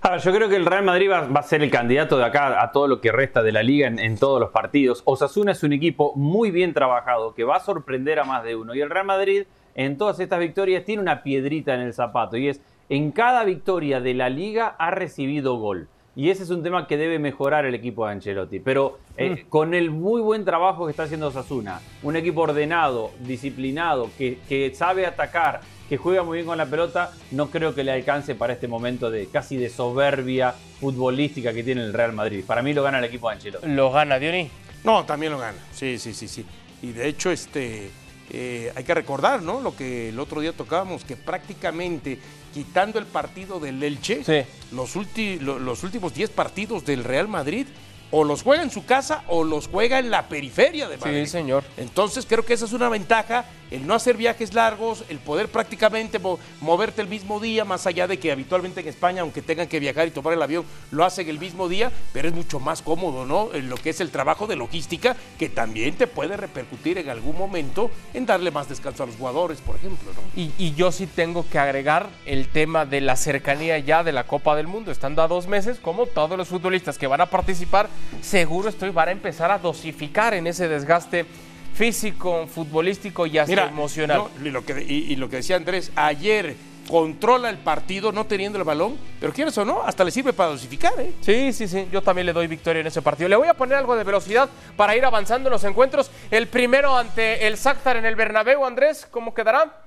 A 0.00 0.12
ver, 0.12 0.20
yo 0.20 0.32
creo 0.32 0.48
que 0.48 0.56
el 0.56 0.64
Real 0.64 0.82
Madrid 0.82 1.10
va, 1.10 1.28
a 1.38 1.42
ser 1.42 1.62
el 1.62 1.70
candidato 1.70 2.16
de 2.16 2.24
acá 2.24 2.62
a 2.62 2.72
todo 2.72 2.88
lo 2.88 3.02
que 3.02 3.12
resta 3.12 3.42
de 3.42 3.52
la 3.52 3.62
liga 3.62 3.86
en 3.86 4.16
todos 4.16 4.40
los 4.40 4.50
partidos. 4.50 5.02
Osasuna 5.04 5.52
es 5.52 5.62
un 5.62 5.74
equipo 5.74 6.14
muy 6.16 6.50
bien 6.50 6.72
trabajado 6.72 7.34
que 7.34 7.44
va 7.44 7.56
a 7.56 7.60
sorprender 7.60 8.18
a 8.18 8.24
más 8.24 8.44
de 8.44 8.56
uno. 8.56 8.74
Y 8.74 8.80
el 8.80 8.88
Real 8.88 9.04
Madrid 9.04 9.44
en 9.74 9.98
todas 9.98 10.20
estas 10.20 10.40
victorias 10.40 10.84
tiene 10.86 11.02
una 11.02 11.22
piedrita 11.22 11.74
en 11.74 11.80
el 11.80 11.92
zapato 11.92 12.38
y 12.38 12.48
es 12.48 12.62
en 12.88 13.12
cada 13.12 13.44
victoria 13.44 14.00
de 14.00 14.14
la 14.14 14.30
liga 14.30 14.74
ha 14.78 14.90
recibido 14.90 15.56
gol. 15.56 15.88
Y 16.16 16.30
ese 16.30 16.44
es 16.44 16.50
un 16.50 16.62
tema 16.62 16.86
que 16.86 16.96
debe 16.96 17.18
mejorar 17.18 17.66
el 17.66 17.74
equipo 17.74 18.06
de 18.06 18.12
Ancelotti. 18.12 18.58
Pero 18.58 18.98
eh, 19.18 19.44
con 19.50 19.74
el 19.74 19.90
muy 19.90 20.22
buen 20.22 20.46
trabajo 20.46 20.86
que 20.86 20.90
está 20.90 21.02
haciendo 21.02 21.26
Osasuna, 21.26 21.80
un 22.02 22.16
equipo 22.16 22.40
ordenado, 22.40 23.10
disciplinado, 23.20 24.08
que, 24.16 24.38
que 24.48 24.74
sabe 24.74 25.04
atacar, 25.04 25.60
que 25.90 25.98
juega 25.98 26.22
muy 26.22 26.38
bien 26.38 26.46
con 26.46 26.56
la 26.56 26.64
pelota, 26.64 27.12
no 27.32 27.50
creo 27.50 27.74
que 27.74 27.84
le 27.84 27.92
alcance 27.92 28.34
para 28.34 28.54
este 28.54 28.66
momento 28.66 29.10
de 29.10 29.26
casi 29.26 29.58
de 29.58 29.68
soberbia 29.68 30.52
futbolística 30.80 31.52
que 31.52 31.62
tiene 31.62 31.82
el 31.82 31.92
Real 31.92 32.14
Madrid. 32.14 32.42
Para 32.46 32.62
mí 32.62 32.72
lo 32.72 32.82
gana 32.82 32.98
el 32.98 33.04
equipo 33.04 33.28
de 33.28 33.34
Ancelotti. 33.34 33.68
Lo 33.68 33.92
gana, 33.92 34.18
Diony. 34.18 34.48
No, 34.84 35.04
también 35.04 35.32
lo 35.32 35.38
gana. 35.38 35.58
Sí, 35.72 35.98
sí, 35.98 36.14
sí, 36.14 36.28
sí. 36.28 36.46
Y 36.80 36.92
de 36.92 37.08
hecho, 37.08 37.30
este, 37.30 37.90
eh, 38.30 38.72
hay 38.74 38.84
que 38.84 38.94
recordar, 38.94 39.42
¿no? 39.42 39.60
Lo 39.60 39.76
que 39.76 40.08
el 40.10 40.18
otro 40.18 40.40
día 40.40 40.52
tocábamos, 40.52 41.04
que 41.04 41.16
prácticamente 41.16 42.18
quitando 42.52 42.98
el 42.98 43.06
partido 43.06 43.60
del 43.60 43.82
Elche, 43.82 44.24
Sí. 44.24 44.48
los, 44.74 44.96
ulti- 44.96 45.38
lo- 45.40 45.58
los 45.58 45.82
últimos 45.84 46.14
10 46.14 46.30
partidos 46.30 46.84
del 46.84 47.04
Real 47.04 47.28
Madrid 47.28 47.66
o 48.10 48.24
los 48.24 48.42
juega 48.42 48.62
en 48.62 48.70
su 48.70 48.84
casa 48.84 49.22
o 49.28 49.44
los 49.44 49.68
juega 49.68 49.98
en 49.98 50.10
la 50.10 50.28
periferia 50.28 50.88
de 50.88 50.96
Madrid. 50.96 51.24
Sí, 51.24 51.30
señor. 51.30 51.64
Entonces 51.76 52.26
creo 52.28 52.44
que 52.44 52.54
esa 52.54 52.64
es 52.64 52.72
una 52.72 52.88
ventaja, 52.88 53.44
el 53.70 53.84
no 53.86 53.94
hacer 53.94 54.16
viajes 54.16 54.54
largos, 54.54 55.04
el 55.08 55.18
poder 55.18 55.48
prácticamente 55.48 56.20
mo- 56.20 56.38
moverte 56.60 57.02
el 57.02 57.08
mismo 57.08 57.40
día, 57.40 57.64
más 57.64 57.86
allá 57.86 58.06
de 58.06 58.16
que 58.18 58.30
habitualmente 58.30 58.80
en 58.80 58.86
España, 58.88 59.22
aunque 59.22 59.42
tengan 59.42 59.66
que 59.66 59.80
viajar 59.80 60.06
y 60.06 60.12
tomar 60.12 60.34
el 60.34 60.42
avión, 60.42 60.64
lo 60.92 61.04
hacen 61.04 61.28
el 61.28 61.40
mismo 61.40 61.68
día, 61.68 61.90
pero 62.12 62.28
es 62.28 62.34
mucho 62.34 62.60
más 62.60 62.80
cómodo, 62.80 63.26
¿no? 63.26 63.52
En 63.54 63.68
lo 63.68 63.76
que 63.76 63.90
es 63.90 64.00
el 64.00 64.10
trabajo 64.10 64.46
de 64.46 64.54
logística, 64.54 65.16
que 65.36 65.48
también 65.48 65.96
te 65.96 66.06
puede 66.06 66.36
repercutir 66.36 66.98
en 66.98 67.08
algún 67.10 67.36
momento 67.36 67.90
en 68.14 68.24
darle 68.24 68.52
más 68.52 68.68
descanso 68.68 69.02
a 69.02 69.06
los 69.06 69.16
jugadores, 69.16 69.58
por 69.60 69.74
ejemplo, 69.74 70.12
¿no? 70.14 70.40
Y, 70.40 70.52
y 70.58 70.74
yo 70.74 70.92
sí 70.92 71.08
tengo 71.08 71.44
que 71.50 71.58
agregar 71.58 72.08
el 72.24 72.48
tema 72.48 72.86
de 72.86 73.00
la 73.00 73.16
cercanía 73.16 73.78
ya 73.78 74.04
de 74.04 74.12
la 74.12 74.28
Copa 74.28 74.54
del 74.54 74.68
Mundo. 74.68 74.92
Estando 74.92 75.22
a 75.22 75.28
dos 75.28 75.48
meses, 75.48 75.78
como 75.80 76.06
todos 76.06 76.38
los 76.38 76.46
futbolistas 76.48 76.98
que 76.98 77.08
van 77.08 77.20
a 77.20 77.26
participar, 77.26 77.88
seguro 78.20 78.68
estoy 78.68 78.90
van 78.90 79.08
a 79.08 79.12
empezar 79.12 79.50
a 79.50 79.58
dosificar 79.58 80.34
en 80.34 80.46
ese 80.46 80.68
desgaste 80.68 81.26
físico, 81.74 82.46
futbolístico 82.46 83.26
y 83.26 83.38
hasta 83.38 83.50
Mira, 83.50 83.68
emocional. 83.68 84.24
no, 84.38 84.46
y, 84.46 84.50
lo 84.50 84.64
que, 84.64 84.82
y, 84.82 85.12
y 85.12 85.16
lo 85.16 85.28
que 85.28 85.36
decía 85.36 85.56
Andrés, 85.56 85.92
ayer 85.94 86.56
controla 86.88 87.50
el 87.50 87.58
partido 87.58 88.12
no 88.12 88.26
teniendo 88.26 88.58
el 88.58 88.64
balón, 88.64 88.96
pero 89.20 89.32
quieres 89.32 89.56
o 89.58 89.64
no, 89.64 89.82
hasta 89.82 90.04
le 90.04 90.10
sirve 90.10 90.32
para 90.32 90.50
dosificar, 90.50 90.92
¿eh? 90.98 91.12
Sí, 91.20 91.52
sí, 91.52 91.68
sí, 91.68 91.88
yo 91.90 92.00
también 92.02 92.26
le 92.26 92.32
doy 92.32 92.46
victoria 92.46 92.80
en 92.80 92.86
ese 92.86 93.02
partido. 93.02 93.28
Le 93.28 93.36
voy 93.36 93.48
a 93.48 93.54
poner 93.54 93.76
algo 93.76 93.96
de 93.96 94.04
velocidad 94.04 94.48
para 94.76 94.96
ir 94.96 95.04
avanzando 95.04 95.48
en 95.48 95.52
los 95.52 95.64
encuentros. 95.64 96.10
El 96.30 96.46
primero 96.46 96.96
ante 96.96 97.46
el 97.46 97.56
Shakhtar 97.56 97.96
en 97.96 98.06
el 98.06 98.14
Bernabéu, 98.14 98.64
Andrés, 98.64 99.06
¿cómo 99.10 99.34
quedará? 99.34 99.85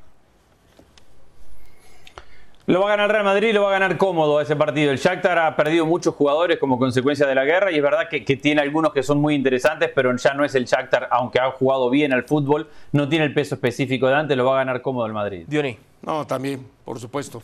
Lo 2.69 2.81
va 2.81 2.85
a 2.85 2.89
ganar 2.89 3.05
el 3.05 3.13
Real 3.13 3.25
Madrid 3.25 3.47
y 3.47 3.53
lo 3.53 3.63
va 3.63 3.69
a 3.69 3.71
ganar 3.71 3.97
cómodo 3.97 4.39
ese 4.39 4.55
partido. 4.55 4.91
El 4.91 4.99
Shakhtar 4.99 5.39
ha 5.39 5.55
perdido 5.55 5.87
muchos 5.87 6.13
jugadores 6.13 6.59
como 6.59 6.77
consecuencia 6.77 7.25
de 7.25 7.33
la 7.33 7.43
guerra 7.43 7.71
y 7.71 7.77
es 7.77 7.81
verdad 7.81 8.07
que, 8.07 8.23
que 8.23 8.35
tiene 8.35 8.61
algunos 8.61 8.93
que 8.93 9.01
son 9.01 9.19
muy 9.19 9.33
interesantes, 9.33 9.89
pero 9.95 10.15
ya 10.15 10.35
no 10.35 10.45
es 10.45 10.53
el 10.53 10.65
Shakhtar, 10.65 11.07
aunque 11.09 11.39
ha 11.39 11.49
jugado 11.49 11.89
bien 11.89 12.13
al 12.13 12.25
fútbol, 12.25 12.69
no 12.91 13.09
tiene 13.09 13.25
el 13.25 13.33
peso 13.33 13.55
específico 13.55 14.07
de 14.07 14.13
antes, 14.13 14.37
lo 14.37 14.45
va 14.45 14.53
a 14.53 14.57
ganar 14.57 14.83
cómodo 14.83 15.07
el 15.07 15.13
Madrid. 15.13 15.45
Diony. 15.47 15.79
No, 16.03 16.27
también, 16.27 16.63
por 16.85 16.99
supuesto. 16.99 17.41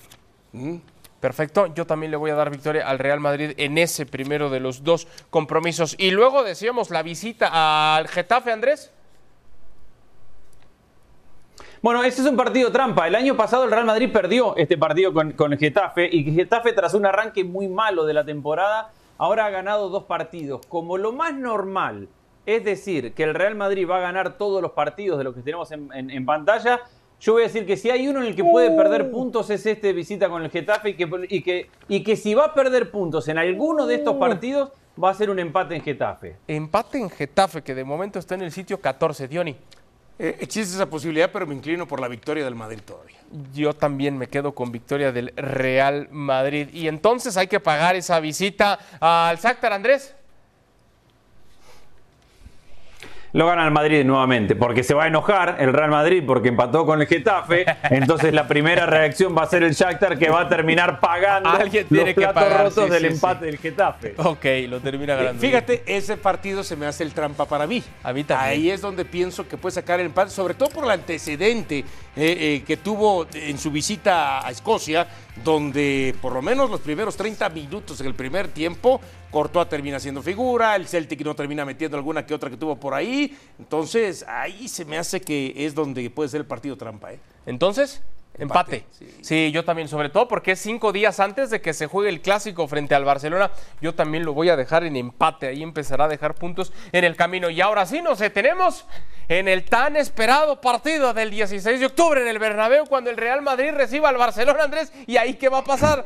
Mm. 0.52 0.76
Perfecto, 1.20 1.74
yo 1.74 1.88
también 1.88 2.12
le 2.12 2.18
voy 2.18 2.30
a 2.30 2.36
dar 2.36 2.52
victoria 2.52 2.88
al 2.88 3.00
Real 3.00 3.20
Madrid 3.20 3.54
en 3.58 3.80
ese 3.80 4.06
primero 4.06 4.52
de 4.52 4.60
los 4.60 4.84
dos 4.84 5.08
compromisos. 5.32 5.96
Y 5.98 6.12
luego 6.12 6.44
decíamos 6.44 6.92
la 6.92 7.02
visita 7.02 7.96
al 7.96 8.08
Getafe, 8.10 8.52
Andrés. 8.52 8.92
Bueno, 11.86 12.04
este 12.04 12.24
es 12.24 12.28
un 12.28 12.36
partido 12.36 12.72
trampa. 12.72 13.08
El 13.08 13.14
año 13.14 13.38
pasado 13.38 13.64
el 13.66 13.70
Real 13.70 13.86
Madrid 13.86 14.10
perdió 14.12 14.56
este 14.58 14.76
partido 14.76 15.14
con, 15.14 15.34
con 15.34 15.54
el 15.54 15.60
Getafe 15.60 16.10
y 16.12 16.24
Getafe 16.34 16.74
tras 16.74 16.96
un 16.96 17.06
arranque 17.06 17.44
muy 17.44 17.68
malo 17.68 18.08
de 18.08 18.14
la 18.16 18.26
temporada, 18.26 18.90
ahora 19.20 19.46
ha 19.46 19.52
ganado 19.52 19.90
dos 19.90 20.06
partidos. 20.06 20.66
Como 20.66 20.98
lo 20.98 21.12
más 21.12 21.36
normal 21.36 22.08
es 22.48 22.64
decir 22.66 23.14
que 23.14 23.22
el 23.22 23.36
Real 23.36 23.54
Madrid 23.54 23.88
va 23.88 23.98
a 23.98 24.00
ganar 24.00 24.36
todos 24.36 24.64
los 24.64 24.72
partidos 24.72 25.20
de 25.20 25.26
los 25.26 25.36
que 25.36 25.42
tenemos 25.44 25.72
en, 25.72 25.94
en- 25.94 26.10
en 26.10 26.26
pantalla, 26.26 26.80
yo 27.20 27.34
voy 27.34 27.44
a 27.44 27.46
decir 27.46 27.68
que 27.68 27.78
si 27.78 27.92
hay 27.92 28.08
uno 28.08 28.20
en 28.20 28.26
el 28.30 28.36
que 28.36 28.44
puede 28.44 28.72
perder 28.76 29.12
puntos 29.12 29.52
es 29.52 29.64
este 29.68 29.86
de 29.86 29.94
visita 29.94 30.28
con 30.28 30.42
el 30.42 30.50
Getafe 30.50 30.90
y 30.90 30.94
que, 30.96 31.08
y, 31.30 31.44
que, 31.44 31.70
y 31.88 32.02
que 32.04 32.16
si 32.16 32.34
va 32.34 32.46
a 32.46 32.54
perder 32.56 32.90
puntos 32.90 33.28
en 33.28 33.38
alguno 33.38 33.86
de 33.86 33.94
estos 33.94 34.16
partidos 34.16 34.72
va 35.02 35.12
a 35.12 35.14
ser 35.14 35.30
un 35.30 35.38
empate 35.38 35.76
en 35.76 35.84
Getafe. 35.84 36.38
Empate 36.48 36.98
en 36.98 37.12
Getafe, 37.12 37.62
que 37.62 37.76
de 37.76 37.84
momento 37.84 38.18
está 38.18 38.34
en 38.34 38.42
el 38.42 38.52
sitio 38.52 38.82
14, 38.82 39.28
Diony. 39.28 39.56
Eh, 40.18 40.38
existe 40.40 40.76
esa 40.76 40.90
posibilidad, 40.90 41.30
pero 41.32 41.46
me 41.46 41.56
inclino 41.56 41.88
por 41.88 42.00
la 42.00 42.08
victoria 42.08 42.46
del 42.46 42.56
Madrid 42.56 42.80
todavía. 42.86 43.18
Yo 43.54 43.74
también 43.74 44.18
me 44.18 44.28
quedo 44.28 44.56
con 44.56 44.72
victoria 44.72 45.12
del 45.12 45.34
Real 45.36 46.08
Madrid. 46.12 46.70
Y 46.74 46.88
entonces 46.88 47.36
hay 47.38 47.48
que 47.48 47.60
pagar 47.60 47.96
esa 47.96 48.20
visita 48.20 48.80
al 49.00 49.38
Shakhtar, 49.38 49.74
Andrés. 49.74 50.16
Lo 53.36 53.48
gana 53.48 53.66
el 53.66 53.72
Madrid 53.72 54.06
nuevamente, 54.06 54.56
porque 54.56 54.82
se 54.82 54.94
va 54.94 55.04
a 55.04 55.08
enojar 55.08 55.58
el 55.60 55.74
Real 55.74 55.90
Madrid 55.90 56.24
porque 56.26 56.48
empató 56.48 56.86
con 56.86 57.02
el 57.02 57.08
Getafe. 57.08 57.66
Entonces 57.90 58.34
la 58.34 58.48
primera 58.48 58.86
reacción 58.86 59.36
va 59.38 59.44
a 59.44 59.48
ser 59.48 59.64
el 59.64 59.74
Shakhtar 59.74 60.18
que 60.18 60.30
va 60.30 60.42
a 60.42 60.48
terminar 60.48 61.02
pagando 61.02 61.50
Alguien 61.50 61.86
los 61.90 61.90
tiene 61.90 62.16
que 62.16 62.22
platos 62.22 62.44
pagar, 62.44 62.64
rotos 62.64 62.86
sí, 62.86 62.92
del 62.92 63.02
sí, 63.02 63.08
empate 63.08 63.40
sí. 63.40 63.46
del 63.48 63.58
Getafe. 63.58 64.14
Ok, 64.16 64.46
lo 64.70 64.80
termina 64.80 65.16
ganando. 65.16 65.42
Fíjate, 65.42 65.84
ese 65.86 66.16
partido 66.16 66.64
se 66.64 66.78
me 66.78 66.86
hace 66.86 67.04
el 67.04 67.12
trampa 67.12 67.44
para 67.44 67.68
mí. 67.68 67.84
A 68.04 68.14
mí 68.14 68.24
también. 68.24 68.52
Ahí 68.52 68.72
es 68.72 68.80
donde 68.80 69.04
pienso 69.04 69.46
que 69.46 69.58
puede 69.58 69.74
sacar 69.74 70.00
el 70.00 70.06
empate, 70.06 70.32
sobre 70.32 70.54
todo 70.54 70.70
por 70.70 70.86
el 70.86 70.92
antecedente 70.92 71.80
eh, 71.80 71.84
eh, 72.16 72.64
que 72.66 72.78
tuvo 72.78 73.28
en 73.34 73.58
su 73.58 73.70
visita 73.70 74.48
a 74.48 74.50
Escocia, 74.50 75.08
donde 75.44 76.16
por 76.22 76.32
lo 76.32 76.42
menos 76.42 76.70
los 76.70 76.80
primeros 76.80 77.18
30 77.18 77.50
minutos 77.50 78.00
en 78.00 78.08
el 78.08 78.14
primer 78.14 78.48
tiempo, 78.48 79.02
Courtois 79.36 79.68
termina 79.68 80.00
siendo 80.00 80.22
figura, 80.22 80.78
el 80.78 80.88
Celtic 80.88 81.20
no 81.26 81.36
termina 81.36 81.66
metiendo 81.66 81.98
alguna 81.98 82.26
que 82.26 82.34
otra 82.34 82.50
que 82.50 82.56
tuvo 82.56 82.78
por 82.78 82.94
ahí. 82.94 83.38
Entonces, 83.60 84.24
ahí 84.30 84.70
se 84.70 84.86
me 84.86 84.98
hace 84.98 85.20
que 85.20 85.52
es 85.58 85.76
donde 85.76 86.10
puede 86.10 86.30
ser 86.30 86.40
el 86.40 86.48
partido 86.48 86.78
trampa. 86.78 87.12
¿eh? 87.12 87.20
Entonces, 87.46 88.02
empate. 88.38 88.78
Empate, 88.78 88.96
Sí. 88.98 89.18
sí. 89.22 89.52
yo 89.52 89.66
también, 89.66 89.90
sobre 89.90 90.08
todo 90.08 90.30
porque 90.30 90.54
es 90.54 90.62
cinco 90.62 90.94
días 90.94 91.20
antes 91.20 91.50
de 91.50 91.60
que 91.60 91.74
se 91.74 91.88
juegue 91.88 92.08
el 92.08 92.22
clásico 92.22 92.66
frente 92.70 92.96
al 92.96 93.04
Barcelona. 93.04 93.52
Yo 93.82 93.94
también 93.94 94.24
lo 94.24 94.34
voy 94.34 94.48
a 94.48 94.56
dejar 94.56 94.86
en 94.86 94.96
empate. 94.96 95.48
Ahí 95.48 95.64
empezará 95.64 96.06
a 96.06 96.08
dejar 96.08 96.36
puntos 96.36 96.72
en 96.94 97.04
el 97.04 97.18
camino. 97.18 97.50
Y 97.50 97.60
ahora 97.60 97.86
sí 97.86 98.02
nos 98.02 98.20
detenemos 98.20 98.86
en 99.28 99.50
el 99.50 99.66
tan 99.66 99.98
esperado 99.98 100.62
partido 100.62 101.14
del 101.14 101.30
16 101.30 101.82
de 101.82 101.86
octubre 101.88 102.22
en 102.22 102.30
el 102.30 102.40
Bernabéu 102.40 102.86
cuando 102.86 103.10
el 103.10 103.18
Real 103.18 103.42
Madrid 103.42 103.72
reciba 103.74 104.08
al 104.08 104.16
Barcelona, 104.16 104.64
Andrés. 104.64 104.94
¿Y 105.08 105.18
ahí 105.18 105.34
qué 105.34 105.50
va 105.50 105.58
a 105.58 105.64
pasar? 105.66 106.06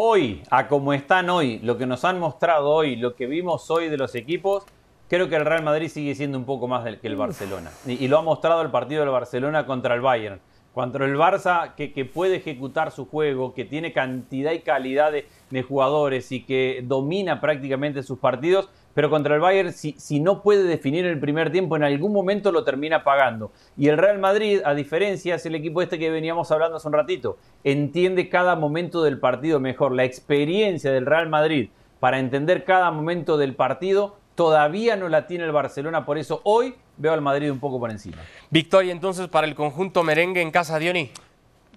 Hoy, 0.00 0.42
a 0.48 0.68
como 0.68 0.92
están 0.92 1.28
hoy, 1.28 1.58
lo 1.58 1.76
que 1.76 1.84
nos 1.84 2.04
han 2.04 2.20
mostrado 2.20 2.70
hoy, 2.70 2.94
lo 2.94 3.16
que 3.16 3.26
vimos 3.26 3.68
hoy 3.68 3.88
de 3.88 3.96
los 3.96 4.14
equipos, 4.14 4.64
creo 5.08 5.28
que 5.28 5.34
el 5.34 5.44
Real 5.44 5.64
Madrid 5.64 5.88
sigue 5.88 6.14
siendo 6.14 6.38
un 6.38 6.44
poco 6.44 6.68
más 6.68 6.84
del 6.84 7.00
que 7.00 7.08
el 7.08 7.16
Barcelona. 7.16 7.72
Y, 7.84 8.04
y 8.04 8.06
lo 8.06 8.18
ha 8.18 8.22
mostrado 8.22 8.62
el 8.62 8.70
partido 8.70 9.00
del 9.00 9.10
Barcelona 9.10 9.66
contra 9.66 9.96
el 9.96 10.00
Bayern. 10.00 10.40
Contra 10.72 11.04
el 11.04 11.16
Barça, 11.16 11.74
que, 11.74 11.92
que 11.92 12.04
puede 12.04 12.36
ejecutar 12.36 12.92
su 12.92 13.06
juego, 13.06 13.54
que 13.54 13.64
tiene 13.64 13.92
cantidad 13.92 14.52
y 14.52 14.60
calidad 14.60 15.10
de, 15.10 15.26
de 15.50 15.62
jugadores 15.64 16.30
y 16.30 16.44
que 16.44 16.80
domina 16.84 17.40
prácticamente 17.40 18.04
sus 18.04 18.20
partidos, 18.20 18.68
pero 18.98 19.10
contra 19.10 19.36
el 19.36 19.40
Bayern, 19.40 19.72
si, 19.72 19.94
si 19.96 20.18
no 20.18 20.42
puede 20.42 20.64
definir 20.64 21.06
el 21.06 21.20
primer 21.20 21.52
tiempo, 21.52 21.76
en 21.76 21.84
algún 21.84 22.12
momento 22.12 22.50
lo 22.50 22.64
termina 22.64 23.04
pagando. 23.04 23.52
Y 23.76 23.86
el 23.86 23.96
Real 23.96 24.18
Madrid, 24.18 24.60
a 24.64 24.74
diferencia, 24.74 25.36
es 25.36 25.46
el 25.46 25.54
equipo 25.54 25.80
este 25.82 26.00
que 26.00 26.10
veníamos 26.10 26.50
hablando 26.50 26.78
hace 26.78 26.88
un 26.88 26.94
ratito, 26.94 27.38
entiende 27.62 28.28
cada 28.28 28.56
momento 28.56 29.04
del 29.04 29.20
partido 29.20 29.60
mejor. 29.60 29.92
La 29.92 30.02
experiencia 30.02 30.90
del 30.90 31.06
Real 31.06 31.28
Madrid 31.28 31.68
para 32.00 32.18
entender 32.18 32.64
cada 32.64 32.90
momento 32.90 33.38
del 33.38 33.54
partido 33.54 34.16
todavía 34.34 34.96
no 34.96 35.08
la 35.08 35.28
tiene 35.28 35.44
el 35.44 35.52
Barcelona, 35.52 36.04
por 36.04 36.18
eso 36.18 36.40
hoy 36.42 36.74
veo 36.96 37.12
al 37.12 37.20
Madrid 37.20 37.52
un 37.52 37.60
poco 37.60 37.78
por 37.78 37.92
encima. 37.92 38.16
Victoria 38.50 38.90
entonces 38.90 39.28
para 39.28 39.46
el 39.46 39.54
conjunto 39.54 40.02
merengue 40.02 40.42
en 40.42 40.50
casa, 40.50 40.76
Diony. 40.76 41.12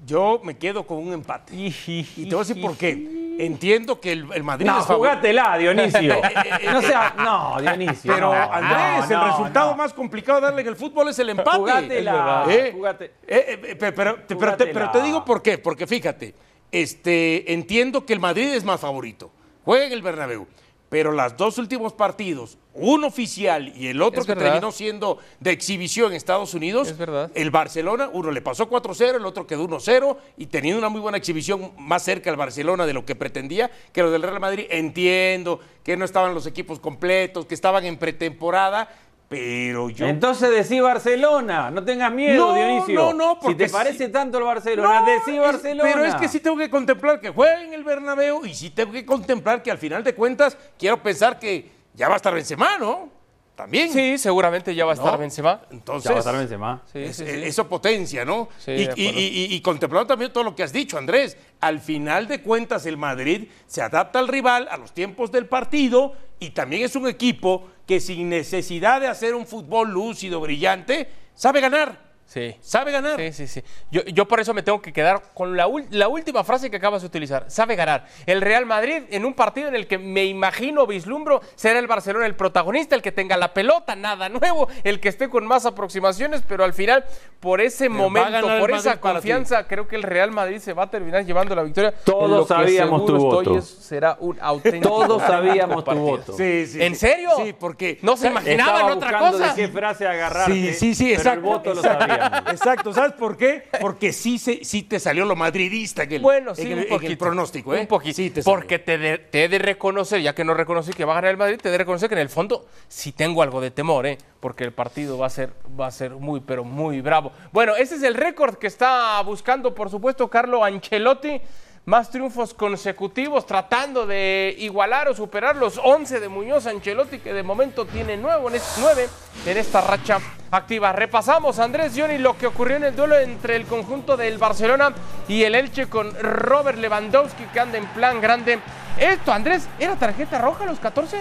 Yo 0.08 0.42
me 0.44 0.58
quedo 0.58 0.88
con 0.88 0.98
un 0.98 1.14
empate. 1.14 1.54
Y 1.56 1.70
te 2.16 2.34
voy 2.34 2.44
a 2.44 2.48
decir 2.48 2.60
por 2.60 2.76
qué. 2.76 3.21
Entiendo 3.46 4.00
que 4.00 4.12
el, 4.12 4.28
el 4.34 4.44
Madrid 4.44 4.68
No, 4.68 4.80
es 4.80 4.86
jugátela, 4.86 5.58
Dionisio. 5.58 6.16
No 6.72 6.82
sea, 6.82 7.14
no, 7.18 7.58
Dionisio. 7.60 8.14
Pero 8.14 8.34
no, 8.34 8.54
Andrés, 8.54 9.10
no, 9.10 9.24
el 9.24 9.30
resultado 9.32 9.76
más 9.76 9.94
complicado 9.94 10.40
de 10.40 10.46
darle 10.46 10.62
en 10.62 10.68
el 10.68 10.76
fútbol 10.76 11.10
es 11.10 11.18
el 11.18 11.30
empate. 11.30 11.58
Jugátela, 11.58 12.46
¿Eh? 12.48 12.72
jugate- 12.76 13.12
Eh, 13.28 13.60
eh, 13.64 13.76
pero, 13.80 13.96
pero- 13.96 14.18
pero 14.28 14.56
te, 14.58 14.68
pero 14.68 14.92
te 14.92 15.02
digo 15.02 15.26
por 15.26 15.42
qué. 15.42 15.58
Porque 15.58 15.88
fíjate, 15.88 16.36
este, 16.72 17.52
entiendo 17.52 18.06
que 18.06 18.14
el 18.14 18.20
Madrid 18.20 18.54
es 18.54 18.64
más 18.64 18.80
favorito. 18.80 19.32
Juega 19.66 19.86
en 19.86 19.92
el 19.94 20.02
Bernabéu. 20.02 20.48
Pero 20.92 21.14
los 21.14 21.38
dos 21.38 21.58
últimos 21.58 21.94
partidos, 21.94 22.58
uno 22.74 23.08
oficial 23.08 23.72
y 23.78 23.88
el 23.88 24.02
otro 24.02 24.20
Es 24.20 24.28
que 24.28 24.34
verdad. 24.36 24.52
terminó 24.52 24.74
siendo 24.74 25.20
de 25.40 25.52
exhibición 25.52 26.12
en 26.12 26.18
Estados 26.18 26.54
Unidos, 26.54 26.90
Es 26.90 26.98
el 27.34 27.50
Barcelona, 27.50 28.10
uno 28.12 28.30
le 28.30 28.42
pasó 28.42 28.70
4-0, 28.70 29.16
el 29.16 29.26
otro 29.26 29.48
quedó 29.48 29.66
1-0 29.70 30.18
y 30.36 30.48
teniendo 30.48 30.80
una 30.80 30.90
muy 30.90 31.00
buena 31.00 31.18
exhibición 31.18 31.72
más 31.78 32.04
cerca 32.04 32.30
al 32.30 32.36
Barcelona 32.36 32.86
de 32.86 32.92
lo 32.92 33.06
que 33.06 33.16
pretendía, 33.16 33.72
que 33.94 34.02
lo 34.04 34.12
del 34.12 34.22
Real 34.22 34.42
Madrid. 34.42 34.66
Entiendo 34.70 35.62
que 35.82 35.96
no 35.96 36.04
estaban 36.04 36.34
los 36.34 36.46
equipos 36.46 36.82
completos, 36.82 37.46
que 37.46 37.56
estaban 37.56 37.86
en 37.86 37.96
pretemporada, 37.96 38.90
pero 39.32 39.90
yo... 39.90 40.06
Entonces 40.08 40.52
decí 40.52 40.82
Barcelona, 40.82 41.72
no 41.72 41.82
tengas 41.86 42.12
miedo, 42.12 42.48
No, 42.50 42.54
Dionisio. 42.54 42.96
no, 43.00 43.14
no, 43.14 43.34
Si 43.36 43.40
porque 43.48 43.56
te 43.66 43.70
parece 43.72 44.10
tanto 44.10 44.38
el 44.40 44.44
Barcelona, 44.44 45.00
No, 45.00 45.06
decí 45.06 45.32
es- 45.38 45.42
Barcelona. 45.42 45.90
pero 45.90 46.04
es 46.06 46.16
que 46.16 46.28
sí 46.28 46.42
tengo 46.42 46.58
que 46.58 46.70
contemplar 46.70 47.22
que 47.22 47.30
juega 47.30 47.64
en 47.64 47.74
el 47.74 47.86
Bernabéu 47.86 48.46
y 48.46 48.54
sí 48.54 48.72
tengo 48.72 48.92
que 48.92 49.06
contemplar 49.06 49.64
que 49.64 49.72
al 49.72 49.78
final 49.78 50.04
de 50.04 50.14
cuentas 50.14 50.58
quiero 50.78 51.02
pensar 51.02 51.40
que 51.40 51.72
ya 51.94 52.10
va 52.10 52.16
a 52.16 52.18
estar 52.18 52.34
Benzema, 52.34 52.78
¿no? 52.78 53.21
También. 53.56 53.92
Sí, 53.92 54.18
seguramente 54.18 54.74
ya 54.74 54.86
va 54.86 54.92
a 54.92 54.96
estar 54.96 55.12
¿No? 55.12 55.18
Benzema. 55.20 55.62
Entonces, 55.70 56.06
Ya 56.06 56.12
va 56.12 56.18
a 56.18 56.20
estar 56.20 56.36
Benzema. 56.38 56.82
Sí, 56.92 57.00
es- 57.00 57.16
sí, 57.18 57.26
sí. 57.26 57.32
eso 57.44 57.68
potencia, 57.68 58.26
¿no? 58.26 58.50
Sí, 58.58 58.72
y, 58.72 58.76
de 58.76 58.82
y- 58.82 58.86
acuerdo. 58.88 59.20
y- 59.20 59.24
y- 59.52 59.56
y 59.56 59.62
contemplando 59.62 60.08
también 60.08 60.34
todo 60.34 60.44
lo 60.44 60.56
que 60.56 60.64
has 60.64 60.74
dicho, 60.74 60.98
Andrés, 60.98 61.38
al 61.60 61.80
final 61.80 62.28
de 62.28 62.42
cuentas 62.42 62.86
el 62.88 62.98
Madrid 62.98 63.50
se 63.68 63.82
adapta 63.82 64.18
al 64.20 64.28
rival, 64.30 64.68
a 64.72 64.78
los 64.78 64.94
tiempos 64.94 65.32
del 65.32 65.46
partido, 65.46 66.14
y 66.40 66.52
también 66.52 66.84
es 66.84 66.96
un 66.96 67.08
equipo 67.08 67.68
que 67.86 68.00
sin 68.00 68.30
necesidad 68.30 69.00
de 69.02 69.08
hacer 69.08 69.36
un 69.36 69.46
fútbol 69.46 69.92
lúcido, 69.92 70.40
brillante, 70.40 71.10
sabe 71.36 71.62
ganar. 71.62 72.11
Sí. 72.32 72.56
Sabe 72.62 72.94
ganar. 72.94 73.20
Sí, 73.20 73.34
sí, 73.34 73.46
sí. 73.46 73.62
Yo, 73.92 74.04
yo 74.06 74.26
por 74.26 74.40
eso 74.40 74.54
me 74.54 74.64
tengo 74.64 74.82
que 74.82 74.94
quedar 74.94 75.22
con 75.34 75.58
la, 75.58 75.68
última 75.68 76.46
frase 76.46 76.72
que 76.72 76.78
acabas 76.78 77.02
de 77.02 77.08
utilizar. 77.08 77.44
Sabe 77.50 77.76
ganar. 77.76 78.06
El 78.26 78.40
Real 78.40 78.66
Madrid 78.66 79.04
en 79.10 79.26
un 79.26 79.34
partido 79.34 79.68
en 79.68 79.76
el 79.76 79.86
que 79.86 79.98
me 79.98 80.24
imagino, 80.24 80.88
vislumbro, 80.88 81.42
será 81.56 81.78
el 81.78 81.88
Barcelona 81.88 82.26
el 82.26 82.36
protagonista, 82.36 82.96
el 82.96 83.02
que 83.02 83.12
tenga 83.12 83.36
la 83.36 83.54
pelota, 83.54 83.98
nada 83.98 84.30
nuevo, 84.30 84.70
el 84.86 85.02
que 85.02 85.10
esté 85.10 85.28
con 85.28 85.46
más 85.46 85.66
aproximaciones, 85.66 86.42
pero 86.48 86.64
al 86.64 86.74
final, 86.74 87.04
por 87.42 87.60
ese 87.60 87.90
Pero 87.90 88.02
momento, 88.02 88.48
por 88.60 88.72
esa 88.72 89.02
confianza, 89.02 89.68
creo 89.68 89.90
que 89.90 89.98
el 89.98 90.04
Real 90.04 90.32
Madrid 90.32 90.60
se 90.60 90.72
va 90.72 90.84
a 90.84 90.90
terminar 90.90 91.26
llevando 91.26 91.54
la 91.54 91.64
victoria. 91.64 91.94
Todos 92.06 92.30
lo 92.30 92.48
sabíamos 92.48 93.06
tu 93.06 93.18
voto. 93.18 93.58
es- 93.58 93.66
será 93.68 94.16
un 94.22 94.38
auténtico. 94.40 94.88
Todos 94.88 95.22
sabíamos 95.22 95.84
tu 95.84 95.96
voto. 95.96 96.32
Sí, 96.32 96.66
sí, 96.66 96.82
¿En 96.82 96.96
serio? 96.96 97.32
Sí, 97.44 97.54
porque... 97.60 98.00
No 98.04 98.16
se 98.16 98.28
imaginaban 98.28 98.90
otra 98.90 99.20
cosa. 99.20 99.54
de 99.54 99.56
qué 99.56 99.68
frase 99.68 100.08
agarrarte. 100.08 100.54
Sí, 100.54 100.74
sí, 100.74 100.96
sí, 100.96 101.04
pero 101.10 101.18
exacto. 101.18 101.40
el 101.40 101.42
voto 101.42 101.74
lo 101.74 101.82
sabíamos. 101.82 102.21
Exacto, 102.52 102.94
¿sabes 102.94 103.14
por 103.14 103.38
qué? 103.38 103.64
Porque 103.80 104.14
sí, 104.14 104.38
se, 104.38 104.64
sí 104.64 104.84
te 104.84 105.00
salió 105.00 105.26
lo 105.26 105.36
madridista 105.36 106.04
en 106.04 106.12
el, 106.14 106.22
Bueno, 106.22 106.56
sí, 106.56 106.64
en 106.64 106.68
el, 106.68 106.74
un 106.74 106.80
en 106.80 106.84
el 106.94 107.00
poquito. 107.00 107.26
pronóstico, 107.26 107.76
¿eh? 107.76 107.82
Un 107.82 107.88
poquito. 107.88 108.16
Sí, 108.16 108.30
te 108.30 108.42
salió. 108.44 108.58
porque 108.60 108.80
te, 108.80 108.98
de- 108.98 109.18
te 109.18 109.44
he 109.46 109.50
de 109.50 109.60
reconocer, 109.60 110.22
ya 110.22 110.34
que 110.36 110.44
no 110.44 110.54
reconocí 110.54 110.92
que 110.94 111.06
va 111.06 111.14
a 111.14 111.16
ganar 111.16 111.32
el 111.32 111.38
Madrid, 111.38 111.58
te 111.62 111.70
he 111.70 111.72
de 111.72 111.78
reconocer 111.78 112.10
que 112.10 112.16
en 112.16 112.22
el 112.22 112.30
fondo 112.30 112.66
sí 112.88 113.12
tengo 113.12 113.42
algo 113.44 113.62
de 113.62 113.72
temor, 113.72 114.06
¿eh? 114.06 114.18
Porque 114.40 114.64
el 114.64 114.72
partido 114.72 115.18
va 115.18 115.28
a 115.28 115.30
ser, 115.30 115.52
va 115.80 115.88
a 115.88 115.92
ser 115.92 116.12
muy, 116.12 116.40
pero 116.42 116.64
muy 116.64 117.02
bravo. 117.02 117.32
Bueno, 117.52 117.76
ese 117.76 117.96
es 117.96 118.04
el 118.04 118.16
récord 118.16 118.56
que 118.56 118.68
está 118.68 119.22
buscando, 119.22 119.74
por 119.76 119.90
supuesto, 119.90 120.28
Carlo 120.30 120.64
Ancelotti. 120.64 121.42
Más 121.86 122.12
triunfos 122.12 122.54
consecutivos, 122.54 123.48
tratando 123.48 124.06
de 124.06 124.56
igualar 124.60 125.08
o 125.10 125.16
superar 125.16 125.56
los 125.56 125.80
11 125.84 126.20
de 126.20 126.30
Muñoz 126.30 126.68
Ancelotti, 126.68 127.18
que 127.18 127.34
de 127.34 127.42
momento 127.42 127.86
tiene 127.86 128.18
nuevo 128.18 128.50
en 128.50 128.56
es- 128.56 128.76
nueve 128.80 129.10
en 129.48 129.58
esta 129.58 129.82
racha 129.82 130.20
activa. 130.52 130.92
Repasamos, 130.94 131.58
Andrés 131.58 131.94
Johnny, 131.98 132.20
lo 132.20 132.38
que 132.38 132.46
ocurrió 132.46 132.76
en 132.78 132.84
el 132.84 132.96
duelo 132.96 133.18
entre 133.18 133.56
el 133.56 133.66
conjunto 133.66 134.16
del 134.16 134.38
Barcelona 134.38 134.94
y 135.28 135.44
el 135.44 135.56
Elche 135.56 135.88
con 135.90 136.14
Robert 136.22 136.78
Lewandowski, 136.78 137.46
que 137.46 137.60
anda 137.60 137.80
en 137.80 137.88
plan 137.88 138.22
grande. 138.22 138.60
Esto, 139.00 139.34
Andrés, 139.34 139.68
¿era 139.80 139.96
tarjeta 139.96 140.38
roja 140.38 140.66
a 140.66 140.68
los 140.68 140.80
14? 140.80 141.18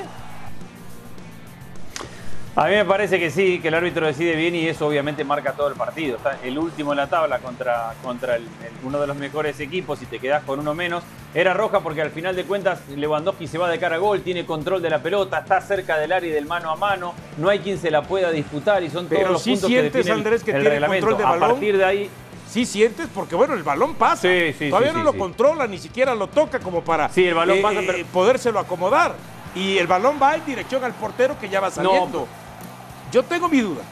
A 2.60 2.66
mí 2.66 2.72
me 2.72 2.84
parece 2.84 3.18
que 3.18 3.30
sí, 3.30 3.58
que 3.58 3.68
el 3.68 3.74
árbitro 3.74 4.06
decide 4.06 4.36
bien 4.36 4.54
y 4.54 4.68
eso 4.68 4.86
obviamente 4.86 5.24
marca 5.24 5.52
todo 5.52 5.68
el 5.68 5.76
partido. 5.76 6.18
Está 6.18 6.38
el 6.44 6.58
último 6.58 6.92
en 6.92 6.98
la 6.98 7.06
tabla 7.06 7.38
contra, 7.38 7.94
contra 8.02 8.36
el- 8.36 8.42
el- 8.42 8.86
uno 8.86 9.00
de 9.00 9.06
los 9.06 9.16
mejores 9.16 9.58
equipos 9.60 10.02
y 10.02 10.04
te 10.04 10.18
quedás 10.18 10.42
con 10.44 10.60
uno 10.60 10.74
menos. 10.74 11.02
Era 11.32 11.54
roja 11.54 11.80
porque 11.80 12.02
al 12.02 12.10
final 12.10 12.36
de 12.36 12.44
cuentas 12.44 12.80
Lewandowski 12.94 13.46
se 13.46 13.56
va 13.56 13.70
de 13.70 13.78
cara 13.78 13.96
a 13.96 13.98
gol, 13.98 14.20
tiene 14.20 14.44
control 14.44 14.82
de 14.82 14.90
la 14.90 14.98
pelota, 14.98 15.38
está 15.38 15.58
cerca 15.62 15.96
del 15.96 16.12
área 16.12 16.28
y 16.28 16.32
del 16.34 16.44
mano 16.44 16.70
a 16.70 16.76
mano, 16.76 17.14
no 17.38 17.48
hay 17.48 17.60
quien 17.60 17.78
se 17.78 17.90
la 17.90 18.02
pueda 18.02 18.30
disputar 18.30 18.82
y 18.82 18.90
son 18.90 19.06
Pero 19.06 19.22
todos 19.22 19.32
los 19.32 19.42
sí 19.42 19.52
puntos 19.52 19.68
sientes, 19.70 19.92
que 19.92 19.98
definen 19.98 20.18
Andrés, 20.18 20.44
que 20.44 20.50
el 20.50 20.56
tiene 20.58 20.68
reglamento. 20.70 21.06
control 21.06 21.18
de 21.18 21.24
A 21.24 21.30
balón. 21.38 21.50
partir 21.52 21.78
de 21.78 21.84
ahí 21.86 22.10
Sí 22.46 22.66
sientes, 22.66 23.06
porque 23.14 23.36
bueno, 23.36 23.54
el 23.54 23.62
balón 23.62 23.94
pasa. 23.94 24.22
Sí, 24.28 24.52
sí, 24.58 24.68
Todavía 24.68 24.90
sí, 24.90 24.96
no 24.96 25.00
sí, 25.02 25.06
lo 25.06 25.12
sí. 25.12 25.18
controla, 25.18 25.66
ni 25.66 25.78
siquiera 25.78 26.14
lo 26.16 26.26
toca 26.26 26.58
como 26.58 26.82
para 26.82 27.08
Sí, 27.08 27.24
el 27.24 27.34
balón 27.34 27.62
pasa, 27.62 27.80
pero- 27.86 28.04
podérselo 28.12 28.58
acomodar. 28.58 29.14
Y 29.54 29.78
el 29.78 29.86
balón 29.86 30.18
va 30.22 30.34
en 30.34 30.44
dirección 30.44 30.82
al 30.84 30.92
portero 30.92 31.38
que 31.40 31.48
ya 31.48 31.60
va 31.60 31.70
saliendo. 31.70 32.26
Yo 33.12 33.22
tengo 33.22 33.48
mi 33.48 33.60
duda. 33.60 33.82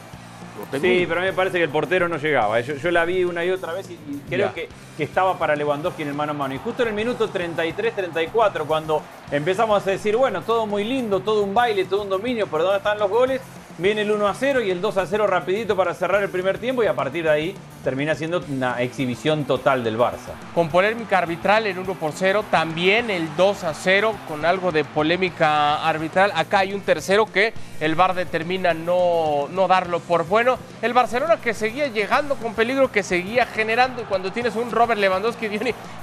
Tengo 0.71 0.83
Sí, 0.83 1.05
pero 1.07 1.21
a 1.21 1.23
mí 1.23 1.29
me 1.29 1.33
parece 1.33 1.57
que 1.57 1.63
el 1.63 1.69
portero 1.69 2.09
no 2.09 2.17
llegaba. 2.17 2.59
Yo, 2.59 2.75
yo 2.75 2.91
la 2.91 3.05
vi 3.05 3.23
una 3.23 3.45
y 3.45 3.49
otra 3.49 3.73
vez 3.73 3.89
y, 3.89 3.93
y 3.93 4.21
creo 4.29 4.53
que, 4.53 4.67
que 4.97 5.03
estaba 5.03 5.37
para 5.37 5.55
Lewandowski 5.55 6.01
en 6.01 6.09
el 6.09 6.13
mano 6.13 6.31
a 6.31 6.35
mano. 6.35 6.53
Y 6.53 6.57
justo 6.57 6.83
en 6.83 6.89
el 6.89 6.95
minuto 6.95 7.29
33-34, 7.29 8.65
cuando 8.65 9.01
empezamos 9.31 9.85
a 9.87 9.91
decir, 9.91 10.17
bueno, 10.17 10.41
todo 10.41 10.65
muy 10.65 10.83
lindo, 10.83 11.21
todo 11.21 11.43
un 11.43 11.53
baile, 11.53 11.85
todo 11.85 12.03
un 12.03 12.09
dominio, 12.09 12.47
pero 12.47 12.63
¿dónde 12.63 12.77
están 12.79 12.99
los 12.99 13.09
goles? 13.09 13.41
Viene 13.79 14.01
el 14.01 14.11
1 14.11 14.27
a 14.27 14.33
0 14.33 14.59
y 14.59 14.71
el 14.71 14.81
2 14.81 14.97
a 14.97 15.05
0 15.05 15.25
rapidito 15.25 15.73
para 15.73 15.93
cerrar 15.93 16.21
el 16.21 16.27
primer 16.27 16.57
tiempo 16.57 16.83
y 16.83 16.87
a 16.87 16.93
partir 16.93 17.23
de 17.23 17.29
ahí 17.29 17.55
termina 17.81 18.13
siendo 18.13 18.43
una 18.49 18.81
exhibición 18.81 19.45
total 19.45 19.85
del 19.85 19.97
Barça. 19.97 20.33
Con 20.53 20.67
polémica 20.67 21.19
arbitral 21.19 21.65
el 21.65 21.79
1 21.79 21.93
por 21.93 22.11
0, 22.11 22.43
también 22.51 23.09
el 23.09 23.33
2 23.37 23.63
a 23.63 23.73
0 23.73 24.15
con 24.27 24.43
algo 24.43 24.73
de 24.73 24.83
polémica 24.83 25.87
arbitral. 25.87 26.33
Acá 26.35 26.59
hay 26.59 26.73
un 26.73 26.81
tercero 26.81 27.25
que 27.25 27.53
el 27.79 27.95
VAR 27.95 28.15
determina 28.15 28.73
no, 28.73 29.47
no 29.49 29.69
darlo 29.69 30.01
por 30.01 30.27
bueno. 30.27 30.57
El 30.81 30.91
Barcelona 30.91 31.37
que 31.37 31.53
seguía 31.53 31.87
llegando 31.87 32.35
con 32.35 32.55
peligro, 32.55 32.91
que 32.91 33.01
seguía 33.01 33.45
generando 33.45 34.01
y 34.01 34.05
cuando 34.05 34.29
tienes 34.33 34.57
un 34.57 34.71
Robert 34.71 34.99
Lewandowski 34.99 35.47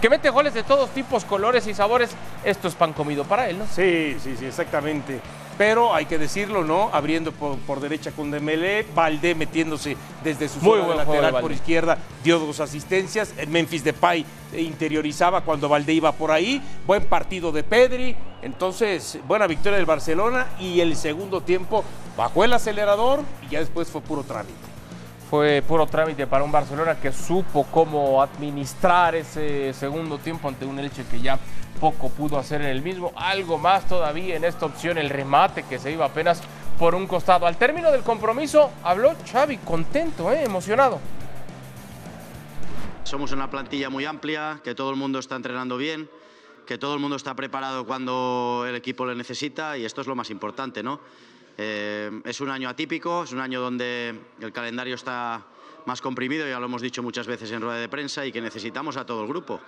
que 0.01 0.09
mete 0.09 0.31
goles 0.31 0.55
de 0.55 0.63
todos 0.63 0.89
tipos, 0.95 1.27
colores 1.27 1.67
y 1.67 1.75
sabores, 1.75 2.17
esto 2.43 2.69
es 2.69 2.75
pan 2.75 2.95
comido 2.95 3.25
para 3.25 3.51
él, 3.51 3.59
¿no? 3.59 3.67
Sí, 3.67 4.17
sí, 4.19 4.35
sí, 4.35 4.47
exactamente 4.47 5.21
pero 5.59 5.95
hay 5.95 6.07
que 6.07 6.19
decirlo, 6.19 6.65
¿no? 6.65 6.91
Abriendo 6.93 7.33
por, 7.33 7.81
derecha 7.81 8.13
con 8.13 8.31
Dembélé, 8.31 8.87
Valdé 8.95 9.35
metiéndose 9.35 9.97
desde 10.23 10.49
su 10.49 10.61
zona 10.61 10.95
lateral 10.95 11.41
por 11.41 11.53
izquierda, 11.53 11.99
dio 12.23 12.39
dos 12.39 12.61
asistencias, 12.61 13.35
Memphis 13.49 13.85
Depay 13.85 14.25
interiorizaba 14.57 15.43
cuando 15.43 15.69
Valdé 15.69 15.95
iba 15.95 16.13
por 16.13 16.31
ahí, 16.31 16.63
buen 16.87 17.05
partido 17.07 17.53
de 17.53 17.63
Pedri, 17.63 18.17
entonces 18.43 19.19
buena 19.27 19.47
victoria 19.47 19.77
del 19.77 19.87
Barcelona 19.87 20.49
y 20.61 20.81
el 20.81 20.97
segundo 20.97 21.41
tiempo 21.41 21.85
bajó 22.17 22.45
el 22.45 22.53
acelerador 22.53 23.21
y 23.47 23.53
ya 23.53 23.61
después 23.61 23.89
fue 23.89 24.01
puro 24.01 24.23
trámite. 24.23 24.55
Fue 25.29 25.61
puro 25.67 25.87
trámite 25.87 26.27
para 26.29 26.45
un 26.45 26.53
Barcelona 26.53 27.01
que 27.01 27.11
supo 27.11 27.67
cómo 27.73 28.23
administrar 28.23 29.17
ese 29.17 29.73
segundo 29.75 30.19
tiempo 30.19 30.47
ante 30.47 30.65
un 30.65 30.79
Elche 30.79 31.05
que 31.11 31.21
ya 31.21 31.37
poco 31.81 32.11
pudo 32.11 32.39
hacer 32.39 32.61
en 32.61 32.69
el 32.69 32.83
mismo. 32.83 33.13
Algo 33.17 33.59
más 33.59 33.87
todavía 33.87 34.37
en 34.37 34.45
esta 34.45 34.67
opción, 34.67 34.99
el 34.99 35.11
remate 35.11 35.63
que 35.65 35.79
se 35.79 35.93
iba 35.93 36.05
apenas 36.05 36.43
por 36.79 36.95
un 36.95 37.07
costado. 37.07 37.47
Al 37.47 37.57
término 37.57 37.91
del 37.91 38.03
compromiso 38.03 38.71
habló 38.83 39.15
Xavi 39.31 39.59
contento, 39.59 40.31
¿eh? 40.33 40.45
emocionado. 40.45 41.01
Somos 43.05 43.33
una 43.33 43.49
plantilla 43.49 43.89
muy 43.89 44.05
amplia, 44.05 44.61
que 44.65 44.75
todo 44.75 44.91
el 44.91 44.97
mundo 44.97 45.21
está 45.21 45.37
entrenando 45.37 45.77
bien, 45.77 46.11
que 46.67 46.77
todo 46.77 46.95
el 46.95 47.01
mundo 47.01 47.17
está 47.17 47.35
preparado 47.35 47.87
cuando 47.87 48.65
el 48.69 48.75
equipo 48.75 49.07
le 49.07 49.15
necesita 49.15 49.79
y 49.79 49.85
esto 49.85 50.01
es 50.01 50.07
lo 50.09 50.17
más 50.17 50.31
importante, 50.31 50.83
¿no? 50.83 51.01
Eh, 51.59 52.11
es 52.25 52.41
un 52.41 52.51
año 52.51 52.69
atípico, 52.69 53.23
es 53.23 53.33
un 53.33 53.41
año 53.41 53.61
donde 53.61 54.19
el 54.41 54.53
calendario 54.53 54.95
está 54.95 55.47
más 55.87 56.03
comprimido, 56.03 56.47
ya 56.47 56.59
lo 56.59 56.67
hemos 56.67 56.83
dicho 56.83 57.03
muchas 57.03 57.27
veces 57.27 57.51
en 57.53 57.63
rueda 57.63 57.79
de 57.79 57.89
prensa, 57.89 58.27
y 58.27 58.33
que 58.33 58.41
necesitamos 58.41 58.97
a 58.97 59.07
todo 59.07 59.23
el 59.23 59.29
grupo. 59.29 59.61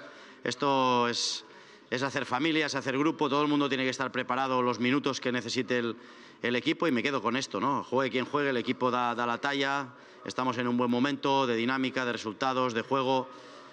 Esto 0.45 1.09
es, 1.09 1.45
es 1.91 2.03
hacer 2.03 2.27
familia, 2.27 2.67
es 2.67 2.75
hacer 2.75 2.99
grupo, 2.99 3.29
todo 3.29 3.43
el 3.43 3.49
mundo 3.49 3.69
tiene 3.69 3.85
que 3.85 3.91
estar 3.91 4.13
preparado 4.13 4.63
los 4.63 4.79
minutos 4.79 5.21
que 5.21 5.33
necesite 5.33 5.79
el, 5.79 5.97
equipo 6.57 6.87
y 6.87 6.93
me 6.93 7.03
quedo 7.03 7.23
con 7.23 7.37
esto, 7.37 7.61
¿no? 7.61 7.83
Juegue 7.85 8.11
quien 8.11 8.25
juegue, 8.25 8.51
el 8.51 8.57
equipo 8.57 8.91
da, 8.91 9.15
la 9.15 9.39
talla, 9.39 9.89
estamos 10.25 10.59
en 10.59 10.69
un 10.69 10.77
buen 10.77 10.91
momento 10.91 11.47
de 11.47 11.57
dinámica, 11.57 12.05
de 12.05 12.13
resultados, 12.13 12.75
de 12.75 12.83
juego. 12.83 13.29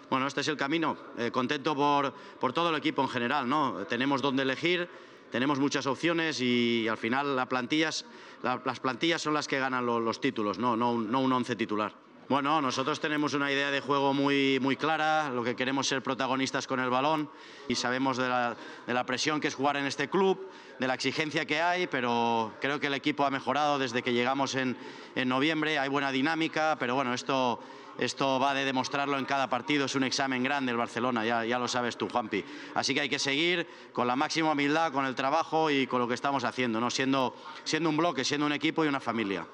Bueno, 0.10 0.28
este 0.28 0.42
es 0.42 0.48
el 0.48 0.58
camino. 0.58 0.98
Eh, 1.18 1.32
contento 1.32 1.76
por, 1.76 2.14
por, 2.40 2.54
todo 2.54 2.70
el 2.70 2.76
equipo 2.76 3.02
en 3.02 3.10
general, 3.10 3.50
¿no? 3.50 3.86
Tenemos 3.88 4.22
donde 4.22 4.44
elegir, 4.44 4.88
tenemos 5.32 5.60
muchas 5.60 5.86
opciones 5.86 6.40
y 6.40 6.88
al 6.88 6.98
final 6.98 7.36
las 7.36 7.48
plantillas, 7.48 8.06
las 8.42 8.80
plantillas 8.80 9.22
son 9.22 9.34
las 9.34 9.48
que 9.48 9.60
ganan 9.60 9.86
los, 9.86 10.22
títulos, 10.22 10.58
no, 10.58 10.78
no, 10.78 10.98
no 10.98 11.20
un 11.20 11.34
once 11.34 11.56
titular. 11.56 12.05
Bueno, 12.28 12.60
nosotros 12.60 13.00
tenemos 13.00 13.36
una 13.36 13.52
idea 13.52 13.70
de 13.70 13.82
juego 13.82 14.12
muy, 14.12 14.58
muy 14.60 14.76
clara, 14.76 15.30
lo 15.30 15.44
que 15.44 15.56
queremos 15.56 15.88
ser 15.88 16.02
protagonistas 16.02 16.66
con 16.66 16.80
el 16.80 16.90
balón 16.90 17.30
y 17.68 17.76
sabemos 17.76 18.18
de 18.18 18.28
la, 18.28 18.58
de 18.88 18.94
la, 18.96 19.06
presión 19.06 19.40
que 19.40 19.48
es 19.48 19.54
jugar 19.54 19.78
en 19.78 19.86
este 19.86 20.10
club, 20.10 20.50
de 20.80 20.88
la 20.88 20.96
exigencia 20.96 21.46
que 21.46 21.62
hay, 21.62 21.86
pero 21.86 22.52
creo 22.60 22.80
que 22.80 22.88
el 22.88 22.96
equipo 22.96 23.26
ha 23.26 23.30
mejorado 23.30 23.78
desde 23.78 24.02
que 24.02 24.12
llegamos 24.12 24.56
en, 24.56 24.76
en 25.14 25.30
noviembre, 25.30 25.78
hay 25.78 25.88
buena 25.88 26.12
dinámica, 26.12 26.78
pero 26.80 26.96
bueno, 26.96 27.14
esto, 27.14 27.60
esto 28.00 28.40
va 28.40 28.56
de 28.56 28.66
demostrarlo 28.66 29.20
en 29.20 29.26
cada 29.26 29.48
partido, 29.48 29.86
es 29.86 29.94
un 29.94 30.04
examen 30.04 30.42
grande 30.42 30.72
el 30.72 30.78
Barcelona, 30.80 31.24
ya, 31.24 31.46
ya 31.46 31.60
lo 31.60 31.68
sabes 31.68 31.96
tú, 31.96 32.10
Juanpi. 32.10 32.44
Así 32.74 32.96
que 32.96 33.02
hay 33.02 33.10
que 33.10 33.20
seguir 33.20 33.68
con 33.94 34.08
la 34.08 34.16
máxima 34.16 34.54
humildad, 34.54 34.92
con 34.92 35.06
el 35.06 35.14
trabajo 35.14 35.70
y 35.70 35.86
con 35.86 36.00
lo 36.00 36.08
que 36.08 36.16
estamos 36.16 36.44
haciendo, 36.44 36.82
¿no? 36.82 36.90
siendo, 36.90 37.36
siendo 37.64 37.88
un 37.88 37.98
bloque, 37.98 38.24
siendo 38.24 38.48
un 38.48 38.54
equipo 38.54 38.84
y 38.84 38.88
una 38.88 39.00
familia. 39.00 39.46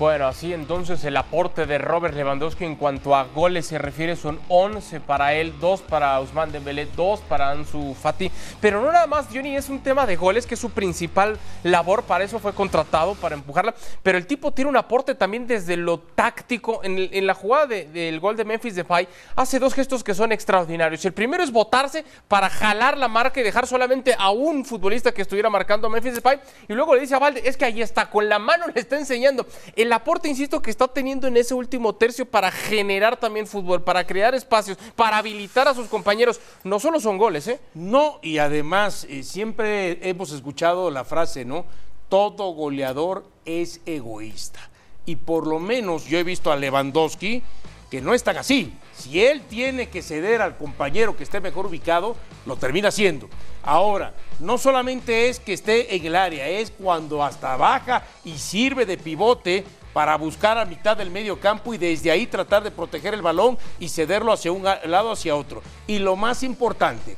Bueno, 0.00 0.28
así 0.28 0.54
entonces 0.54 1.04
el 1.04 1.14
aporte 1.18 1.66
de 1.66 1.76
Robert 1.76 2.14
Lewandowski 2.14 2.64
en 2.64 2.76
cuanto 2.76 3.14
a 3.14 3.24
goles 3.24 3.66
se 3.66 3.76
refiere 3.76 4.16
son 4.16 4.40
11 4.48 4.98
para 5.00 5.34
él, 5.34 5.52
2 5.60 5.82
para 5.82 6.18
Ousmane 6.20 6.52
Dembélé, 6.52 6.88
2 6.96 7.20
para 7.28 7.50
Ansu 7.50 7.92
Fati. 7.92 8.30
Pero 8.62 8.80
no 8.80 8.90
nada 8.90 9.06
más, 9.06 9.26
Johnny, 9.30 9.56
es 9.56 9.68
un 9.68 9.80
tema 9.80 10.06
de 10.06 10.16
goles 10.16 10.46
que 10.46 10.54
es 10.54 10.60
su 10.60 10.70
principal 10.70 11.36
labor, 11.64 12.04
para 12.04 12.24
eso 12.24 12.38
fue 12.38 12.54
contratado, 12.54 13.14
para 13.14 13.34
empujarla. 13.34 13.74
Pero 14.02 14.16
el 14.16 14.26
tipo 14.26 14.52
tiene 14.52 14.70
un 14.70 14.78
aporte 14.78 15.14
también 15.14 15.46
desde 15.46 15.76
lo 15.76 15.98
táctico. 15.98 16.80
En, 16.82 17.26
la 17.26 17.34
jugada 17.34 17.66
del 17.66 18.20
gol 18.20 18.38
de 18.38 18.46
Memphis 18.46 18.76
Depay 18.76 19.06
hace 19.36 19.58
dos 19.58 19.74
gestos 19.74 20.02
que 20.02 20.14
son 20.14 20.32
extraordinarios. 20.32 21.04
El 21.04 21.12
primero 21.12 21.42
es 21.42 21.52
botarse 21.52 22.06
para 22.26 22.48
jalar 22.48 22.96
la 22.96 23.08
marca 23.08 23.38
y 23.38 23.42
dejar 23.42 23.66
solamente 23.66 24.16
a 24.18 24.30
un 24.30 24.64
futbolista 24.64 25.12
que 25.12 25.20
estuviera 25.20 25.50
marcando 25.50 25.88
a 25.88 25.90
Memphis 25.90 26.14
Depay. 26.14 26.40
Y 26.68 26.72
luego 26.72 26.94
le 26.94 27.02
dice 27.02 27.16
a 27.16 27.18
Valde, 27.18 27.42
es 27.44 27.58
que 27.58 27.66
ahí 27.66 27.82
está, 27.82 28.08
con 28.08 28.30
la 28.30 28.38
mano 28.38 28.64
le 28.74 28.80
está 28.80 28.96
enseñando. 28.96 29.46
El 29.76 29.89
el 29.90 29.94
aporte, 29.94 30.28
insisto, 30.28 30.62
que 30.62 30.70
está 30.70 30.86
teniendo 30.86 31.26
en 31.26 31.36
ese 31.36 31.52
último 31.52 31.96
tercio 31.96 32.24
para 32.24 32.52
generar 32.52 33.16
también 33.16 33.48
fútbol, 33.48 33.82
para 33.82 34.06
crear 34.06 34.36
espacios, 34.36 34.78
para 34.94 35.18
habilitar 35.18 35.66
a 35.66 35.74
sus 35.74 35.88
compañeros, 35.88 36.38
no 36.62 36.78
solo 36.78 37.00
son 37.00 37.18
goles, 37.18 37.48
¿eh? 37.48 37.58
No, 37.74 38.20
y 38.22 38.38
además 38.38 39.04
eh, 39.10 39.24
siempre 39.24 39.98
hemos 40.08 40.30
escuchado 40.30 40.92
la 40.92 41.02
frase, 41.02 41.44
¿no? 41.44 41.64
Todo 42.08 42.52
goleador 42.52 43.24
es 43.44 43.80
egoísta. 43.84 44.60
Y 45.06 45.16
por 45.16 45.48
lo 45.48 45.58
menos 45.58 46.04
yo 46.04 46.18
he 46.18 46.22
visto 46.22 46.52
a 46.52 46.56
Lewandowski 46.56 47.42
que 47.90 48.00
no 48.00 48.14
es 48.14 48.22
tan 48.22 48.36
así. 48.36 48.72
Si 48.96 49.24
él 49.24 49.42
tiene 49.42 49.88
que 49.88 50.02
ceder 50.02 50.40
al 50.40 50.56
compañero 50.56 51.16
que 51.16 51.24
esté 51.24 51.40
mejor 51.40 51.66
ubicado, 51.66 52.14
lo 52.46 52.54
termina 52.54 52.88
haciendo. 52.88 53.28
Ahora, 53.64 54.14
no 54.38 54.56
solamente 54.56 55.28
es 55.28 55.40
que 55.40 55.52
esté 55.52 55.96
en 55.96 56.06
el 56.06 56.14
área, 56.14 56.46
es 56.46 56.70
cuando 56.70 57.24
hasta 57.24 57.56
baja 57.56 58.04
y 58.24 58.38
sirve 58.38 58.86
de 58.86 58.96
pivote 58.96 59.64
para 59.92 60.16
buscar 60.16 60.58
a 60.58 60.64
mitad 60.64 60.96
del 60.96 61.10
medio 61.10 61.38
campo 61.40 61.74
y 61.74 61.78
desde 61.78 62.10
ahí 62.10 62.26
tratar 62.26 62.62
de 62.62 62.70
proteger 62.70 63.14
el 63.14 63.22
balón 63.22 63.58
y 63.78 63.88
cederlo 63.88 64.32
hacia 64.32 64.52
un 64.52 64.64
lado 64.64 65.12
hacia 65.12 65.36
otro. 65.36 65.62
Y 65.86 65.98
lo 65.98 66.16
más 66.16 66.42
importante, 66.42 67.16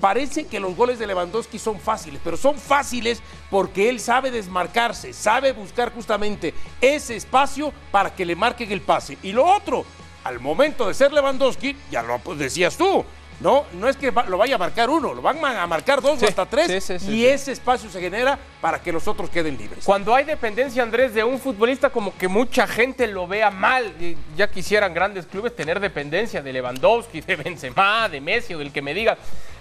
parece 0.00 0.46
que 0.46 0.60
los 0.60 0.76
goles 0.76 0.98
de 0.98 1.06
Lewandowski 1.06 1.58
son 1.58 1.78
fáciles, 1.78 2.20
pero 2.22 2.36
son 2.36 2.56
fáciles 2.56 3.20
porque 3.50 3.88
él 3.88 4.00
sabe 4.00 4.30
desmarcarse, 4.30 5.12
sabe 5.12 5.52
buscar 5.52 5.92
justamente 5.92 6.54
ese 6.80 7.16
espacio 7.16 7.72
para 7.90 8.14
que 8.14 8.24
le 8.24 8.36
marquen 8.36 8.70
el 8.72 8.80
pase. 8.80 9.18
Y 9.22 9.32
lo 9.32 9.44
otro, 9.44 9.84
al 10.22 10.40
momento 10.40 10.88
de 10.88 10.94
ser 10.94 11.12
Lewandowski, 11.12 11.76
ya 11.90 12.02
lo 12.02 12.20
decías 12.34 12.76
tú, 12.76 13.04
no, 13.40 13.64
no 13.74 13.88
es 13.88 13.96
que 13.96 14.10
lo 14.10 14.38
vaya 14.38 14.54
a 14.54 14.58
marcar 14.58 14.88
uno, 14.88 15.12
lo 15.12 15.20
van 15.20 15.44
a 15.44 15.66
marcar 15.66 16.00
dos 16.00 16.22
o 16.22 16.26
hasta 16.26 16.46
tres 16.46 16.90
y 17.08 17.26
ese 17.26 17.52
espacio 17.52 17.90
se 17.90 18.00
genera 18.00 18.38
para 18.60 18.80
que 18.80 18.92
los 18.92 19.06
otros 19.08 19.28
queden 19.28 19.58
libres. 19.58 19.84
Cuando 19.84 20.14
hay 20.14 20.24
dependencia, 20.24 20.82
Andrés, 20.82 21.14
de 21.14 21.24
un 21.24 21.38
futbolista, 21.38 21.90
como 21.90 22.16
que 22.16 22.28
mucha 22.28 22.66
gente 22.66 23.06
lo 23.06 23.26
vea 23.26 23.50
mal. 23.50 23.92
Ya 24.36 24.48
quisieran 24.48 24.94
grandes 24.94 25.26
clubes 25.26 25.54
tener 25.54 25.80
dependencia 25.80 26.42
de 26.42 26.52
Lewandowski, 26.52 27.20
de 27.20 27.36
Benzema, 27.36 28.08
de 28.08 28.20
Messi 28.20 28.54
o 28.54 28.58
del 28.58 28.72
que 28.72 28.82
me 28.82 28.94
diga. 28.94 29.18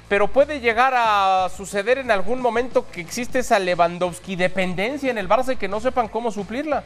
Pero 0.07 0.27
puede 0.27 0.59
llegar 0.59 0.93
a 0.95 1.49
suceder 1.49 1.97
en 1.97 2.11
algún 2.11 2.41
momento 2.41 2.85
que 2.91 3.01
existe 3.01 3.39
esa 3.39 3.57
Lewandowski 3.57 4.35
dependencia 4.35 5.09
en 5.09 5.17
el 5.17 5.27
Barça 5.27 5.53
y 5.53 5.57
que 5.57 5.67
no 5.67 5.79
sepan 5.79 6.07
cómo 6.07 6.31
suplirla. 6.31 6.83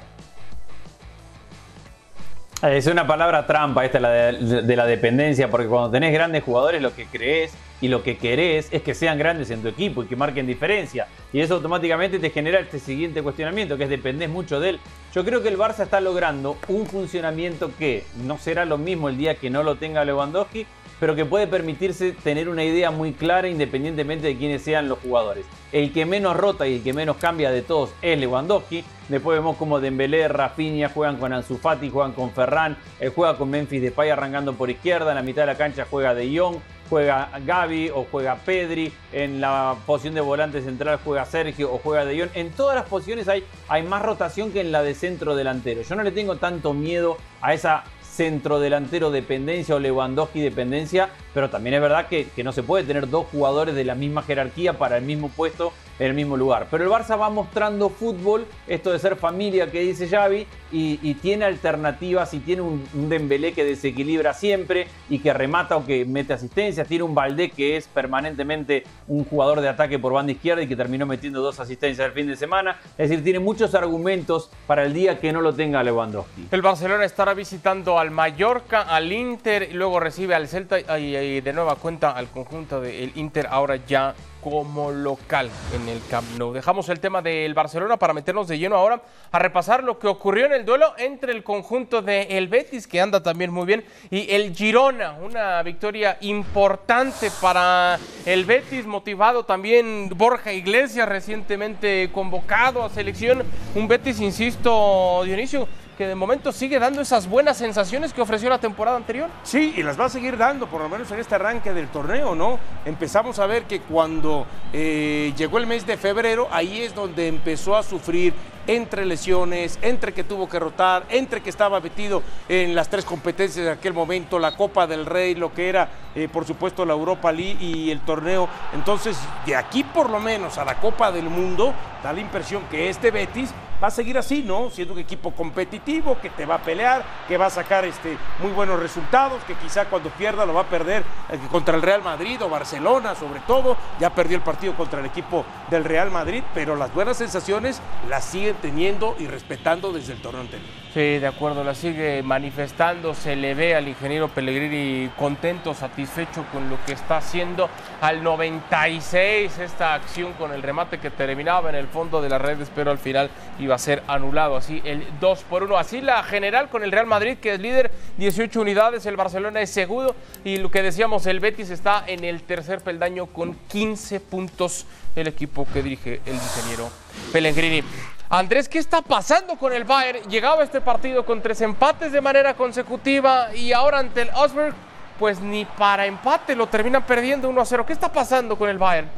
Es 2.63 2.88
una 2.88 3.06
palabra 3.06 3.46
trampa 3.46 3.86
esta 3.86 4.00
la 4.00 4.10
de, 4.10 4.76
la 4.76 4.88
dependencia, 4.88 5.48
porque 5.48 5.67
cuando 5.67 5.91
tenés 5.91 6.12
grandes 6.12 6.43
jugadores 6.43 6.82
lo 6.82 6.96
que 6.96 7.06
crees 7.06 7.54
y 7.82 7.88
lo 7.88 8.02
que 8.02 8.17
querés 8.17 8.70
es 8.72 8.82
que 8.82 8.96
sean 8.96 9.20
grandes 9.20 9.52
en 9.52 9.62
tu 9.62 9.67
equipo 9.67 10.02
y 10.02 10.08
que 10.08 10.15
marquen 10.15 10.48
diferencia. 10.48 11.08
Y 11.32 11.39
eso 11.39 11.54
automáticamente 11.54 12.17
te 12.17 12.32
genera 12.32 12.60
este 12.60 12.80
siguiente 12.80 13.22
cuestionamiento, 13.22 13.78
que 13.78 13.84
es 13.84 13.89
dependés 13.91 14.30
mucho 14.30 14.60
de 14.60 14.70
él. 14.70 14.80
Yo 15.13 15.24
creo 15.24 15.43
que 15.43 15.50
el 15.50 15.58
Barça 15.58 15.84
está 15.84 16.02
logrando 16.02 16.58
un 16.67 16.88
funcionamiento 16.88 17.70
que 17.78 18.06
no 18.26 18.39
será 18.39 18.65
lo 18.65 18.80
mismo 18.80 19.08
el 19.08 19.17
día 19.17 19.36
que 19.36 19.52
no 19.52 19.62
lo 19.62 19.76
tenga 19.76 20.04
Lewandowski, 20.04 20.65
pero 21.00 21.16
que 21.16 21.26
puede 21.26 21.48
permitirse 21.48 22.12
tener 22.12 22.50
una 22.50 22.64
idea 22.64 22.92
muy 22.92 23.14
clara 23.14 23.48
independientemente 23.48 24.28
de 24.28 24.38
quiénes 24.38 24.62
sean 24.62 24.90
los 24.90 25.00
jugadores. 25.00 25.46
El 25.72 25.92
que 25.92 26.06
menos 26.06 26.38
rota 26.38 26.68
y 26.68 26.76
el 26.76 26.84
que 26.84 26.94
menos 26.94 27.18
cambia 27.18 27.52
de 27.52 27.62
todos 27.62 27.92
es 28.02 28.18
Lewandowski. 28.18 28.84
Después 29.10 29.38
vemos 29.38 29.58
como 29.58 29.80
Dembélé, 29.80 30.28
Rafinha 30.28 30.90
juegan 30.90 31.18
con 31.18 31.32
Ansu 31.32 31.58
Fati, 31.58 31.90
juegan 31.90 32.12
con 32.14 32.32
Ferran, 32.32 32.78
él 33.00 33.12
juega 33.16 33.38
con 33.38 33.50
Memphis 33.50 33.82
Depay 33.82 34.10
arrancando 34.10 34.54
por 34.54 34.70
izquierda, 34.70 35.12
en 35.12 35.16
la 35.16 35.22
mitad 35.22 35.44
de 35.44 35.48
la 35.48 35.58
cancha 35.58 35.88
juega 35.90 36.14
De 36.14 36.38
Jong, 36.38 36.58
juega 36.90 37.30
Gaby 37.46 37.90
o 37.90 38.06
juega 38.12 38.36
Pedri, 38.36 38.92
en 39.14 39.40
la 39.40 39.76
posición 39.86 40.14
de 40.14 40.22
volante 40.22 40.62
central 40.62 41.00
juega 41.04 41.26
Sergio 41.26 41.72
o 41.74 41.78
juega 41.78 42.04
De 42.04 42.20
Jong. 42.20 42.32
En 42.34 42.52
todas 42.52 42.76
las 42.76 42.86
posiciones 42.86 43.30
hay, 43.30 43.46
hay 43.70 43.84
más 43.84 44.02
rotación 44.02 44.52
que 44.52 44.60
en 44.60 44.74
la 44.74 44.84
de 44.84 44.94
centro 44.94 45.36
delantero. 45.36 45.84
Yo 45.84 45.96
no 45.96 46.04
le 46.04 46.12
tengo 46.12 46.36
tanto 46.36 46.74
miedo 46.74 47.18
a 47.42 47.54
esa 47.54 47.86
centro 48.17 48.60
delantero 48.60 49.12
dependencia 49.12 49.75
o 49.75 49.80
Lewandowski 49.80 50.41
dependencia, 50.41 51.12
pero 51.38 51.52
también 51.52 51.76
es 51.76 51.82
verdad 51.82 52.08
que, 52.08 52.30
que 52.36 52.43
no 52.43 52.52
se 52.52 52.63
puede 52.63 52.84
tener 52.84 53.08
dos 53.08 53.28
jugadores 53.28 53.76
de 53.76 53.84
la 53.84 53.93
misma 53.93 54.23
jerarquía 54.23 54.73
para 54.73 54.97
el 54.97 55.04
mismo 55.04 55.30
puesto 55.30 55.71
en 56.00 56.08
el 56.08 56.13
mismo 56.13 56.38
lugar. 56.38 56.67
Pero 56.69 56.84
el 56.84 56.89
Barça 56.89 57.19
va 57.19 57.30
mostrando 57.30 57.89
fútbol, 57.89 58.45
esto 58.67 58.91
de 58.91 59.00
ser 59.00 59.15
familia 59.15 59.71
que 59.71 59.82
dice 59.82 60.08
Xavi, 60.08 60.47
y, 60.71 61.13
tiene 61.15 61.45
alternativas 61.45 62.34
y 62.34 62.39
tiene 62.39 62.62
un, 62.62 62.88
un, 62.93 63.10
Dembélé 63.10 63.54
que 63.54 63.63
desequilibra 63.63 64.34
siempre 64.34 64.88
y 65.10 65.19
que 65.19 65.34
remata 65.34 65.78
o 65.78 65.86
que 65.86 66.06
mete 66.06 66.34
asistencias, 66.34 66.88
tiene 66.88 67.04
un 67.04 67.15
Valdé 67.15 67.50
que 67.50 67.78
es 67.78 67.88
permanentemente 67.88 68.84
un 69.08 69.23
jugador 69.23 69.62
de 69.62 69.69
ataque 69.69 69.97
por 69.97 70.13
banda 70.13 70.34
izquierda 70.34 70.62
y 70.62 70.67
que 70.67 70.76
terminó 70.76 71.06
metiendo 71.06 71.41
dos 71.41 71.60
asistencias 71.60 72.06
el 72.06 72.13
fin 72.13 72.28
de 72.28 72.36
semana. 72.36 72.80
Es 72.97 73.10
decir, 73.10 73.23
tiene 73.23 73.39
muchos 73.39 73.73
argumentos 73.76 74.52
para 74.67 74.84
el 74.84 74.93
día 74.93 75.19
que 75.19 75.32
no 75.32 75.41
lo 75.41 75.54
tenga 75.54 75.82
Lewandowski. 75.84 76.47
El 76.52 76.62
Barcelona 76.62 77.06
estará 77.06 77.34
visitando 77.34 77.97
al 77.97 78.12
Mallorca, 78.12 78.82
al 78.82 79.12
Inter, 79.12 79.69
y 79.71 79.73
luego 79.73 80.00
recibe 80.00 80.36
al 80.36 80.47
Celta 80.47 80.80
y, 81.00 81.15
de 81.28 81.54
nueva 81.54 81.76
cuenta 81.76 82.12
al 82.12 82.30
conjunto 82.30 82.82
del 82.82 83.12
Inter 83.16 83.48
ahora 83.50 83.76
ya 83.76 84.16
como 84.42 84.92
local 84.92 85.50
en 85.76 85.90
el 85.90 86.02
Camp 86.10 86.26
Nou. 86.38 86.54
Dejamos 86.54 86.88
el 86.90 87.00
tema 87.00 87.22
del 87.22 87.54
Barcelona 87.54 87.98
para 87.98 88.13
meternos 88.13 88.48
de 88.48 88.58
lleno 88.58 88.76
ahora 88.76 89.02
a 89.32 89.40
repasar 89.40 89.84
lo 89.84 90.00
que 90.00 90.08
ocurrió 90.08 90.46
en 90.46 90.54
el 90.54 90.63
duelo 90.66 90.94
entre 90.98 91.34
el 91.34 91.44
conjunto 91.44 92.02
del 92.02 92.28
el 92.30 92.48
Betis, 92.48 92.88
que 92.88 93.02
anda 93.02 93.22
también 93.22 93.52
muy 93.52 93.66
bien, 93.66 93.84
y 94.10 94.32
el 94.32 94.56
Girona. 94.56 95.18
Una 95.22 95.62
victoria 95.63 96.18
importante 96.22 97.30
para 97.42 98.00
el 98.26 98.46
Betis, 98.46 98.86
motivado 98.86 99.44
también 99.44 100.10
Borja 100.16 100.54
Iglesias, 100.54 101.10
recientemente 101.10 102.10
convocado 102.13 102.84
a 102.84 102.90
selección. 102.90 103.44
Un 103.76 103.88
Betis, 103.88 104.22
insisto, 104.22 105.24
Dionisio, 105.26 105.68
que 105.98 106.06
de 106.06 106.14
momento 106.14 106.52
sigue 106.52 106.78
dando 106.78 107.02
esas 107.02 107.28
buenas 107.28 107.58
sensaciones 107.58 108.14
que 108.14 108.22
ofreció 108.22 108.50
la 108.50 108.60
temporada 108.60 108.98
anterior. 108.98 109.30
Sí, 109.42 109.74
y 109.76 109.82
las 109.82 110.00
va 110.00 110.06
a 110.06 110.10
seguir 110.10 110.38
dando, 110.38 110.68
por 110.68 110.80
lo 110.80 110.90
menos 110.90 111.10
en 111.12 111.20
este 111.20 111.36
arranque 111.36 111.74
del 111.74 111.88
torneo, 111.88 112.36
¿no? 112.36 112.60
Empezamos 112.86 113.40
a 113.40 113.48
ver 113.48 113.64
que 113.64 113.82
cuando 113.82 114.46
eh, 114.72 115.34
llegó 115.36 115.58
el 115.58 115.66
mes 115.66 115.88
de 115.88 115.98
febrero, 115.98 116.48
ahí 116.52 116.82
es 116.84 116.94
donde 116.94 117.28
empezó 117.28 117.76
a 117.76 117.82
sufrir 117.82 118.34
entre 118.68 119.06
lesiones, 119.06 119.80
entre 119.82 120.14
que 120.14 120.24
tuvo 120.24 120.48
que 120.48 120.60
rotar, 120.60 121.06
entre 121.10 121.42
que 121.42 121.50
estaba 121.50 121.80
metido 121.80 122.22
en 122.48 122.76
las 122.76 122.90
tres 122.90 123.06
competencias 123.06 123.66
de 123.66 123.72
aquel 123.72 123.94
momento, 123.94 124.38
la 124.38 124.56
Copa 124.56 124.86
del 124.86 125.06
Rey, 125.06 125.36
lo 125.36 125.54
que 125.54 125.70
era, 125.70 125.90
eh, 126.14 126.28
por 126.32 126.46
supuesto, 126.46 126.86
la 126.86 126.94
Europa 126.94 127.32
League 127.32 127.58
y 127.60 127.90
el 127.90 128.02
torneo. 128.02 128.48
Entonces, 128.74 129.18
de 129.46 129.56
aquí 129.56 129.84
por 129.84 130.10
lo 130.10 130.20
menos 130.20 130.58
a 130.58 130.66
la 130.66 130.80
Copa 130.80 131.12
del 131.12 131.30
Mundo, 131.30 131.74
da 132.04 132.14
la 132.14 132.20
impresión 132.20 132.64
que 132.70 132.90
este 132.90 133.10
Betis 133.10 133.52
va 133.82 133.88
a 133.88 133.92
seguir 133.92 134.18
así, 134.18 134.44
¿no? 134.44 134.70
Siendo 134.70 134.94
un 134.94 135.00
equipo 135.00 135.32
competitivo, 135.32 136.20
que 136.20 136.30
te 136.30 136.46
va 136.46 136.56
a 136.56 136.62
pelear, 136.62 137.04
que 137.28 137.38
va 137.38 137.48
a 137.48 137.50
sacar 137.50 137.86
este, 137.86 138.18
muy 138.40 138.52
buenos 138.52 138.80
resultados, 138.80 139.44
que 139.44 139.56
quizá 139.56 139.86
cuando 139.86 140.10
pierda 140.10 140.46
lo 140.46 140.54
va 140.54 140.62
a 140.62 140.70
perder 140.70 141.04
eh, 141.30 141.40
contra 141.52 141.76
el 141.76 141.82
Real 141.82 142.02
Madrid 142.02 142.42
o 142.42 142.50
Barcelona, 142.50 143.16
sobre 143.16 143.40
todo. 143.42 143.78
Ya 144.00 144.10
perdió 144.10 144.38
el 144.38 144.44
partido 144.44 144.74
contra 144.76 145.00
el 145.00 145.06
equipo 145.06 145.46
del 145.70 145.84
Real 145.84 146.12
Madrid, 146.12 146.44
pero 146.54 146.76
las 146.76 146.94
buenas 146.94 147.18
sensaciones 147.18 147.82
las 148.10 148.26
siguen 148.26 148.56
teniendo 148.62 149.16
y 149.20 149.28
respetando 149.28 149.92
desde 149.92 150.13
el 150.13 150.22
torneo 150.22 150.42
anterior. 150.42 150.70
Sí, 150.94 151.20
de 151.20 151.28
acuerdo, 151.28 151.63
la 151.63 151.76
sigue 151.76 152.24
manifestando, 152.24 153.13
se 153.13 153.36
le 153.36 153.54
ve 153.54 153.76
al 153.76 153.88
ingeniero 153.88 154.30
Pellegrini 154.30 155.10
contento, 155.16 155.74
satisfecho 155.74 156.46
con 156.52 156.70
lo 156.70 156.84
que 156.86 156.94
está 156.94 157.18
haciendo. 157.18 157.70
Al 158.02 158.24
96 158.24 159.60
esta 159.60 159.94
acción 159.94 160.34
con 160.34 160.52
el 160.54 160.63
remate 160.63 161.00
que 161.00 161.12
terminaba 161.12 161.70
en 161.70 161.76
el 161.76 161.88
fondo 161.88 162.22
de 162.22 162.30
las 162.30 162.42
redes, 162.42 162.72
pero 162.74 162.90
al 162.90 162.98
final 162.98 163.30
iba 163.67 163.75
a 163.75 163.80
ser 163.80 164.01
anulado, 164.08 164.56
así 164.56 164.82
el 164.86 165.06
2 165.19 165.43
por 165.43 165.63
1. 165.63 165.77
Así 165.77 166.01
la 166.01 166.23
general 166.23 166.69
con 166.69 166.84
el 166.84 166.91
Real 166.91 167.06
Madrid, 167.06 167.38
que 167.38 167.53
es 167.53 167.60
líder, 167.60 167.91
18 168.17 168.62
unidades, 168.62 169.06
el 169.06 169.17
Barcelona 169.17 169.62
es 169.62 169.69
segundo 169.69 170.15
y 170.43 170.58
lo 170.58 170.71
que 170.71 170.82
decíamos, 170.82 171.25
el 171.25 171.39
Betis 171.39 171.69
está 171.69 172.03
en 172.08 172.23
el 172.23 172.43
tercer 172.43 172.82
peldaño 172.82 173.27
con 173.27 173.53
15 173.67 174.19
puntos 174.21 174.86
el 175.15 175.27
equipo 175.27 175.67
que 175.71 175.84
dirige 175.84 176.21
el 176.25 176.36
ingeniero 176.36 176.89
Pellegrini. 177.34 177.84
Andrés, 178.30 178.67
¿qué 178.69 178.80
está 178.80 179.01
pasando 179.01 179.58
con 179.58 179.73
el 179.73 179.84
Bayern? 179.84 180.30
Llegaba 180.30 180.63
este 180.63 180.82
partido 180.82 181.25
con 181.25 181.41
tres 181.41 181.62
empates 181.62 182.12
de 182.12 182.21
manera 182.21 182.53
consecutiva 182.53 183.53
y 183.53 183.73
ahora 183.73 183.99
ante 183.99 184.21
el 184.21 184.30
Osberg, 184.36 184.73
pues 185.19 185.39
ni 185.39 185.65
para 185.65 186.06
empate 186.06 186.56
lo 186.56 186.67
terminan 186.67 187.06
perdiendo 187.06 187.49
1 187.49 187.62
a 187.62 187.65
0. 187.65 187.86
¿Qué 187.86 187.93
está 187.93 188.12
pasando 188.12 188.58
con 188.58 188.69
el 188.69 188.77
Bayern? 188.77 189.10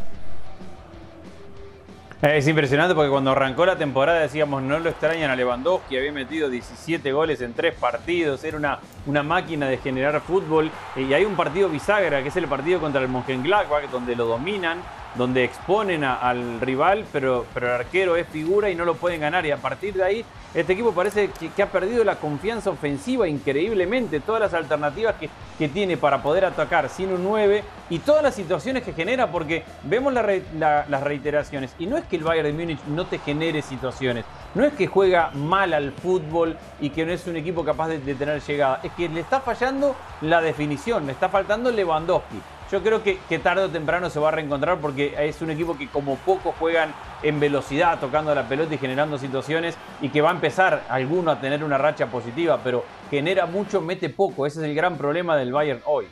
Es 2.21 2.49
impresionante 2.49 2.93
porque 2.93 3.09
cuando 3.09 3.31
arrancó 3.31 3.65
la 3.65 3.77
temporada 3.77 4.19
decíamos 4.19 4.61
no 4.61 4.77
lo 4.77 4.89
extrañan 4.89 5.31
a 5.31 5.37
Lewandowski, 5.37 5.95
había 5.95 6.11
metido 6.11 6.49
17 6.49 7.13
goles 7.13 7.39
en 7.39 7.53
tres 7.53 7.73
partidos, 7.75 8.43
era 8.43 8.57
una, 8.57 8.79
una 9.05 9.23
máquina 9.23 9.69
de 9.69 9.77
generar 9.77 10.19
fútbol 10.19 10.69
y 10.97 11.13
hay 11.13 11.23
un 11.23 11.37
partido 11.37 11.69
bisagra 11.69 12.21
que 12.21 12.27
es 12.27 12.35
el 12.35 12.49
partido 12.49 12.81
contra 12.81 13.01
el 13.01 13.07
Mönchengladbach 13.07 13.89
donde 13.89 14.17
lo 14.17 14.25
dominan, 14.25 14.79
donde 15.15 15.43
exponen 15.43 16.03
al 16.03 16.61
rival, 16.61 17.05
pero, 17.11 17.45
pero 17.53 17.67
el 17.67 17.73
arquero 17.73 18.15
es 18.15 18.27
figura 18.27 18.69
y 18.69 18.75
no 18.75 18.85
lo 18.85 18.95
pueden 18.95 19.21
ganar. 19.21 19.45
Y 19.45 19.51
a 19.51 19.57
partir 19.57 19.93
de 19.93 20.03
ahí, 20.03 20.25
este 20.53 20.73
equipo 20.73 20.91
parece 20.91 21.29
que, 21.29 21.63
ha 21.63 21.67
perdido 21.67 22.03
la 22.03 22.15
confianza 22.15 22.69
ofensiva 22.69 23.27
increíblemente. 23.27 24.19
Todas 24.19 24.41
las 24.41 24.53
alternativas 24.53 25.15
que, 25.15 25.29
que, 25.57 25.67
tiene 25.67 25.97
para 25.97 26.21
poder 26.21 26.45
atacar 26.45 26.89
sin 26.89 27.11
un 27.11 27.23
9 27.23 27.63
y 27.89 27.99
todas 27.99 28.23
las 28.23 28.35
situaciones 28.35 28.83
que 28.83 28.93
genera, 28.93 29.31
porque 29.31 29.63
vemos 29.83 30.13
las 30.13 31.03
reiteraciones. 31.03 31.73
Y 31.79 31.85
no 31.85 31.97
es 31.97 32.05
que 32.05 32.15
el 32.15 32.23
Bayern 32.23 32.47
de 32.47 32.53
Múnich 32.53 32.83
no 32.85 33.05
te 33.05 33.19
genere 33.19 33.61
situaciones. 33.61 34.25
No 34.55 34.63
es 34.63 34.73
que 34.73 34.87
juega 34.87 35.31
mal 35.33 35.73
al 35.73 35.91
fútbol 35.91 36.57
y 36.79 36.89
que 36.89 37.05
no 37.05 37.11
es 37.11 37.27
un 37.27 37.35
equipo 37.35 37.63
capaz 37.63 37.89
de, 37.89 37.99
de 37.99 38.15
tener 38.15 38.41
llegada. 38.41 38.79
Es 38.83 38.91
que 38.93 39.09
le 39.09 39.19
está 39.19 39.41
fallando 39.41 39.95
la 40.21 40.41
definición, 40.41 41.05
le 41.05 41.11
está 41.11 41.29
faltando 41.29 41.71
Lewandowski 41.71 42.41
yo 42.71 42.83
creo 42.83 43.01
que, 43.03 43.39
tarde 43.39 43.63
o 43.63 43.69
temprano 43.69 44.09
se 44.09 44.19
va 44.19 44.29
a 44.29 44.31
reencontrar 44.31 44.77
porque 44.79 45.15
es 45.17 45.41
un 45.41 45.49
equipo 45.49 45.77
que 45.77 45.87
como 45.87 46.17
poco 46.17 46.53
juegan 46.59 46.93
en 47.23 47.39
velocidad, 47.39 47.99
tocando 47.99 48.33
la 48.35 48.47
pelota 48.47 48.75
y 48.75 48.77
generando 48.77 49.17
situaciones 49.17 49.75
y 50.01 50.09
que 50.09 50.21
va 50.21 50.29
a 50.29 50.33
empezar 50.33 50.83
alguno 50.89 51.31
a 51.31 51.41
tener 51.41 51.63
una 51.63 51.77
racha 51.77 52.07
positiva, 52.07 52.59
pero 52.63 52.85
genera 53.09 53.47
mucho, 53.47 53.81
mete 53.81 54.09
poco. 54.09 54.45
Ese 54.45 54.59
es 54.59 54.65
el 54.65 54.75
gran 54.75 54.97
problema 54.97 55.35
del 55.35 55.51
Bayern 55.51 55.81
hoy. 55.85 56.05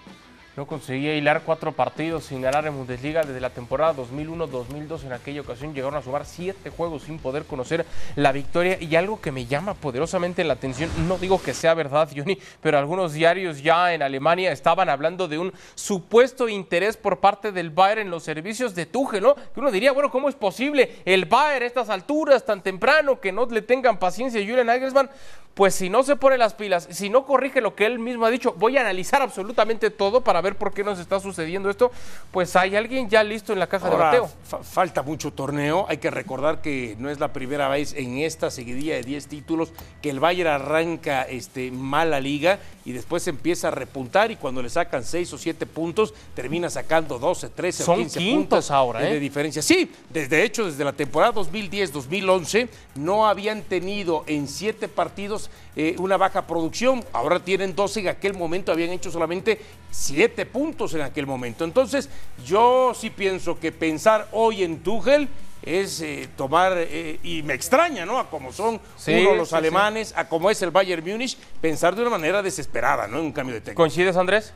No 0.58 0.66
conseguía 0.66 1.14
hilar 1.14 1.44
cuatro 1.46 1.72
partidos 1.72 2.24
sin 2.24 2.42
ganar 2.42 2.66
en 2.66 2.76
Bundesliga 2.76 3.22
desde 3.22 3.40
la 3.40 3.52
temporada 3.52 3.94
2001-2002. 3.94 5.04
En 5.04 5.14
aquella 5.14 5.42
ocasión 5.42 5.72
llegaron 5.72 5.94
a 5.94 6.02
sumar 6.02 6.26
siete 6.26 6.72
juegos 6.72 7.04
sin 7.04 7.20
poder 7.20 7.44
conocer 7.44 7.86
la 8.16 8.32
victoria. 8.32 8.76
Y 8.82 8.96
algo 8.96 9.22
que 9.22 9.32
me 9.32 9.46
llama 9.46 9.76
poderosamente 9.76 10.44
la 10.44 10.54
atención, 10.54 10.90
no 11.08 11.20
digo 11.20 11.40
que 11.40 11.54
sea 11.54 11.76
verdad, 11.76 12.10
Johnny, 12.16 12.40
pero 12.60 12.80
algunos 12.80 13.14
diarios 13.14 13.62
ya 13.62 13.94
en 13.94 14.02
Alemania 14.02 14.52
estaban 14.52 14.90
hablando 14.90 15.28
de 15.28 15.38
un 15.38 15.54
supuesto 15.76 16.50
interés 16.50 16.98
por 16.98 17.20
parte 17.20 17.52
del 17.52 17.70
Bayern 17.70 18.02
en 18.02 18.10
los 18.10 18.24
servicios 18.24 18.74
de 18.74 18.88
Tuchel, 18.88 19.22
¿no? 19.22 19.36
Que 19.36 19.60
uno 19.60 19.70
diría, 19.70 19.92
bueno, 19.92 20.10
¿cómo 20.10 20.28
es 20.28 20.34
posible 20.34 21.04
el 21.06 21.26
Bayern 21.26 21.66
a 21.66 21.68
estas 21.68 21.92
alturas 21.92 22.44
tan 22.44 22.64
temprano 22.64 23.20
que 23.20 23.32
no 23.32 23.46
le 23.46 23.62
tengan 23.62 24.00
paciencia 24.00 24.42
a 24.42 24.44
Julian 24.44 24.66
Nagelsmann? 24.66 25.12
Pues 25.54 25.74
si 25.74 25.90
no 25.90 26.04
se 26.04 26.16
pone 26.16 26.38
las 26.38 26.54
pilas, 26.54 26.88
si 26.92 27.10
no 27.10 27.26
corrige 27.26 27.62
lo 27.62 27.74
que 27.74 27.88
él 27.88 27.98
mismo 27.98 28.28
ha 28.28 28.30
dicho, 28.30 28.54
voy 28.60 28.78
a 28.78 28.82
analizar 28.82 29.24
absolutamente 29.24 29.90
todo 29.90 30.22
para 30.22 30.40
ver 30.40 30.47
por 30.56 30.74
qué 30.74 30.84
nos 30.84 31.00
está 31.00 31.20
sucediendo 31.20 31.70
esto, 31.70 31.92
pues 32.32 32.56
hay 32.56 32.76
alguien 32.76 33.10
ya 33.10 33.24
listo 33.24 33.54
en 33.54 33.60
la 33.60 33.68
caja 33.68 33.88
Ahora, 33.88 34.12
de 34.12 34.20
bateo. 34.20 34.38
Fa 34.44 34.64
falta 34.64 35.04
mucho 35.04 35.32
torneo, 35.32 35.86
hay 35.90 35.98
que 35.98 36.12
recordar 36.12 36.62
que 36.62 36.96
no 37.00 37.10
es 37.10 37.20
la 37.20 37.34
primera 37.34 37.68
vez 37.68 37.94
en 37.94 38.20
esta 38.20 38.52
seguidilla 38.52 38.96
de 38.96 39.04
10 39.04 39.28
títulos 39.28 39.72
que 40.02 40.10
el 40.10 40.20
Bayern 40.20 40.50
arranca 40.50 41.24
este, 41.24 41.72
mal 41.72 42.12
la 42.12 42.20
liga 42.20 42.60
y 42.86 42.94
después 42.94 43.28
empieza 43.28 43.68
a 43.68 43.72
repuntar 43.72 44.32
y 44.32 44.38
cuando 44.38 44.62
le 44.62 44.70
sacan 44.70 45.04
6 45.04 45.34
o 45.34 45.38
7 45.38 45.66
puntos 45.66 46.14
termina 46.34 46.70
sacando 46.70 47.20
12, 47.20 47.50
13 47.50 47.84
Son 47.84 47.96
o 47.96 47.98
15 47.98 48.20
quintos 48.20 48.38
puntos 48.38 48.72
ahora, 48.72 49.08
¿eh? 49.08 49.14
de 49.14 49.20
diferencia. 49.20 49.62
Sí, 49.62 49.92
desde 50.10 50.44
hecho 50.44 50.66
desde 50.66 50.84
la 50.84 50.94
temporada 50.94 51.34
2010-2011 51.34 52.70
no 52.96 53.28
habían 53.28 53.62
tenido 53.64 54.24
en 54.28 54.48
7 54.48 54.88
partidos 54.88 55.50
eh, 55.76 55.96
una 56.00 56.18
baja 56.18 56.48
producción, 56.48 57.04
ahora 57.14 57.40
tienen 57.40 57.76
12 57.76 58.00
en 58.00 58.08
aquel 58.08 58.34
momento 58.34 58.72
habían 58.72 58.92
hecho 58.92 59.12
solamente 59.12 59.60
7 59.98 60.46
puntos 60.46 60.94
en 60.94 61.02
aquel 61.02 61.26
momento. 61.26 61.64
Entonces, 61.64 62.10
yo 62.46 62.94
sí 62.94 63.10
pienso 63.10 63.60
que 63.60 63.72
pensar 63.72 64.28
hoy 64.32 64.64
en 64.64 64.80
Tuchel 64.84 65.28
es 65.64 66.02
eh, 66.02 66.30
tomar, 66.38 66.74
eh, 66.78 67.20
y 67.24 67.42
me 67.42 67.56
extraña, 67.56 68.06
¿no? 68.06 68.20
A 68.20 68.30
como 68.30 68.54
son 68.54 68.80
Sí, 68.96 69.26
uno 69.26 69.36
los 69.36 69.50
sí, 69.50 69.56
alemanes, 69.56 70.14
a 70.16 70.30
como 70.30 70.52
es 70.52 70.62
el 70.62 70.70
Bayern 70.70 71.04
Múnich, 71.04 71.36
pensar 71.60 71.96
de 71.96 72.02
una 72.02 72.12
manera 72.12 72.44
desesperada, 72.44 73.08
¿no? 73.08 73.18
En 73.18 73.26
un 73.26 73.32
cambio 73.32 73.56
de 73.56 73.62
técnico. 73.62 73.82
¿Coincides, 73.82 74.16
Andrés? 74.16 74.54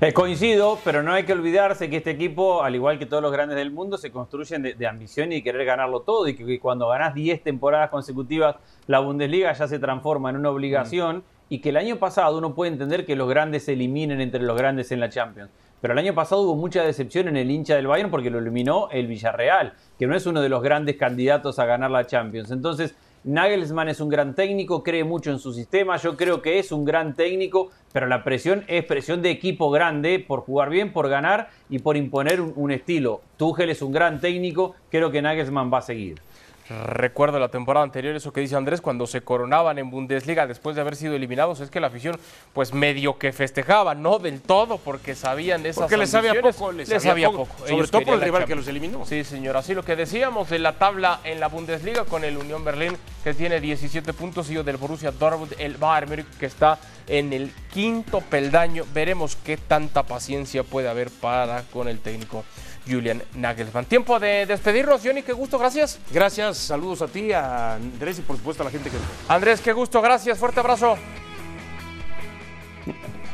Eh, 0.00 0.12
coincido, 0.12 0.78
pero 0.82 1.02
no 1.02 1.12
hay 1.12 1.24
que 1.24 1.32
olvidarse 1.32 1.90
que 1.90 1.98
este 1.98 2.10
equipo, 2.10 2.62
al 2.62 2.74
igual 2.74 2.98
que 2.98 3.06
todos 3.06 3.22
los 3.22 3.32
grandes 3.32 3.56
del 3.56 3.70
mundo, 3.70 3.98
se 3.98 4.10
construyen 4.10 4.62
de, 4.62 4.74
de 4.74 4.86
ambición 4.86 5.30
y 5.32 5.42
querer 5.42 5.64
ganarlo 5.66 6.00
todo. 6.00 6.26
Y 6.26 6.34
que, 6.34 6.44
que 6.44 6.58
cuando 6.58 6.88
ganás 6.88 7.14
10 7.14 7.42
temporadas 7.42 7.90
consecutivas, 7.90 8.56
la 8.86 8.98
Bundesliga 9.00 9.52
ya 9.52 9.68
se 9.68 9.78
transforma 9.78 10.30
en 10.30 10.36
una 10.36 10.50
obligación. 10.50 11.18
Mm. 11.18 11.35
Y 11.48 11.60
que 11.60 11.68
el 11.68 11.76
año 11.76 11.96
pasado 11.96 12.38
uno 12.38 12.54
puede 12.54 12.72
entender 12.72 13.06
que 13.06 13.16
los 13.16 13.28
grandes 13.28 13.64
se 13.64 13.74
eliminen 13.74 14.20
entre 14.20 14.42
los 14.42 14.56
grandes 14.56 14.90
en 14.92 15.00
la 15.00 15.08
Champions. 15.08 15.50
Pero 15.80 15.92
el 15.92 15.98
año 15.98 16.14
pasado 16.14 16.42
hubo 16.42 16.56
mucha 16.56 16.82
decepción 16.82 17.28
en 17.28 17.36
el 17.36 17.50
hincha 17.50 17.76
del 17.76 17.86
Bayern 17.86 18.10
porque 18.10 18.30
lo 18.30 18.38
eliminó 18.38 18.88
el 18.90 19.06
Villarreal, 19.06 19.74
que 19.98 20.06
no 20.06 20.16
es 20.16 20.26
uno 20.26 20.40
de 20.40 20.48
los 20.48 20.62
grandes 20.62 20.96
candidatos 20.96 21.58
a 21.58 21.66
ganar 21.66 21.90
la 21.90 22.06
Champions. 22.06 22.50
Entonces, 22.50 22.96
Nagelsmann 23.26 23.88
es 23.88 24.00
un 24.00 24.08
gran 24.08 24.34
técnico, 24.36 24.84
cree 24.84 25.02
mucho 25.02 25.32
en 25.32 25.40
su 25.40 25.52
sistema, 25.52 25.96
yo 25.96 26.16
creo 26.16 26.42
que 26.42 26.60
es 26.60 26.70
un 26.70 26.84
gran 26.84 27.14
técnico, 27.14 27.70
pero 27.92 28.06
la 28.06 28.22
presión 28.22 28.64
es 28.68 28.84
presión 28.84 29.20
de 29.20 29.30
equipo 29.30 29.68
grande 29.70 30.20
por 30.20 30.40
jugar 30.40 30.70
bien, 30.70 30.92
por 30.92 31.08
ganar 31.08 31.48
y 31.68 31.80
por 31.80 31.96
imponer 31.96 32.40
un, 32.40 32.70
estilo. 32.70 33.22
Tuchel 33.36 33.70
es 33.70 33.82
un 33.82 33.90
gran 33.90 34.20
técnico, 34.20 34.76
creo 34.90 35.10
que 35.10 35.22
Nagelsmann 35.22 35.72
va 35.72 35.78
a 35.78 35.82
seguir. 35.82 36.20
Recuerdo 36.68 37.38
la 37.38 37.48
temporada 37.48 37.84
anterior, 37.84 38.16
eso 38.16 38.32
que 38.32 38.40
dice 38.40 38.56
Andrés, 38.56 38.80
cuando 38.80 39.06
se 39.06 39.20
coronaban 39.20 39.78
en 39.78 39.90
Bundesliga 39.90 40.46
después 40.46 40.74
de 40.74 40.82
haber 40.82 40.96
sido 40.96 41.14
eliminados, 41.14 41.60
es 41.60 41.70
que 41.70 41.78
la 41.78 41.86
afición, 41.86 42.18
pues 42.52 42.72
medio 42.72 43.18
que 43.18 43.32
festejaba, 43.32 43.94
no 43.94 44.18
del 44.18 44.40
todo, 44.40 44.78
porque 44.78 45.14
sabían 45.14 45.64
esas 45.64 45.82
Porque 45.82 45.96
les 45.96 46.10
sabía 46.10 46.40
poco, 46.40 46.72
les 46.72 46.88
Les 46.88 47.02
sabía 47.02 47.30
poco. 47.30 47.46
poco. 47.46 47.68
Sobre 47.68 47.88
todo 47.88 48.02
por 48.02 48.14
el 48.14 48.20
rival 48.20 48.44
que 48.46 48.56
los 48.56 48.66
eliminó. 48.66 49.06
Sí, 49.06 49.22
señor. 49.22 49.56
Así 49.56 49.74
lo 49.74 49.84
que 49.84 49.94
decíamos 49.94 50.50
de 50.50 50.58
la 50.58 50.72
tabla 50.72 51.20
en 51.24 51.38
la 51.38 51.48
Bundesliga 51.48 52.04
con 52.04 52.24
el 52.24 52.36
Unión 52.36 52.64
Berlín, 52.64 52.96
que 53.22 53.32
tiene 53.34 53.60
17 53.60 54.12
puntos, 54.12 54.50
y 54.50 54.56
del 54.56 54.76
Borussia 54.76 55.12
Dortmund, 55.12 55.54
el 55.58 55.76
Bayern 55.76 56.10
Múnich, 56.10 56.26
que 56.38 56.46
está 56.46 56.78
en 57.06 57.32
el 57.32 57.52
quinto 57.72 58.20
peldaño. 58.20 58.84
Veremos 58.92 59.36
qué 59.36 59.56
tanta 59.56 60.02
paciencia 60.02 60.64
puede 60.64 60.88
haber 60.88 61.10
para 61.10 61.62
con 61.72 61.88
el 61.88 62.00
técnico 62.00 62.44
Julian 62.86 63.22
Nagelsmann. 63.34 63.84
Tiempo 63.84 64.18
de 64.18 64.46
despedirnos, 64.46 65.00
Johnny, 65.04 65.22
qué 65.22 65.32
gusto, 65.32 65.58
gracias. 65.58 65.98
Gracias, 66.10 66.56
saludos 66.58 67.02
a 67.02 67.08
ti, 67.08 67.32
a 67.32 67.74
Andrés 67.74 68.18
y 68.18 68.22
por 68.22 68.36
supuesto 68.36 68.62
a 68.62 68.66
la 68.66 68.70
gente 68.70 68.90
que... 68.90 68.96
Andrés, 69.28 69.60
qué 69.60 69.72
gusto, 69.72 70.00
gracias, 70.00 70.38
fuerte 70.38 70.60
abrazo. 70.60 70.96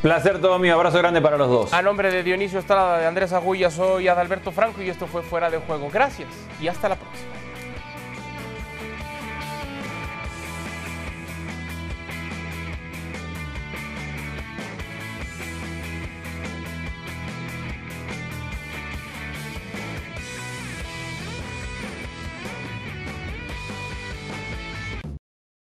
Placer 0.01 0.41
todo 0.41 0.59
mío, 0.59 0.75
abrazo 0.75 0.99
grande 0.99 1.21
para 1.21 1.37
los 1.37 1.49
dos. 1.49 1.73
A 1.73 1.81
nombre 1.83 2.11
de 2.11 2.23
Dionisio 2.23 2.59
Estrada, 2.59 2.99
de 2.99 3.07
Andrés 3.07 3.33
Agulla, 3.33 3.71
soy 3.71 4.09
Adalberto 4.09 4.51
Franco 4.51 4.83
y 4.83 4.91
esto 4.91 5.07
fue 5.07 5.23
Fuera 5.23 5.49
de 5.49 5.59
Juego. 5.59 5.91
Gracias 5.93 6.29
y 6.61 6.67
hasta 6.67 6.88
la 6.88 6.97
próxima. 6.97 7.42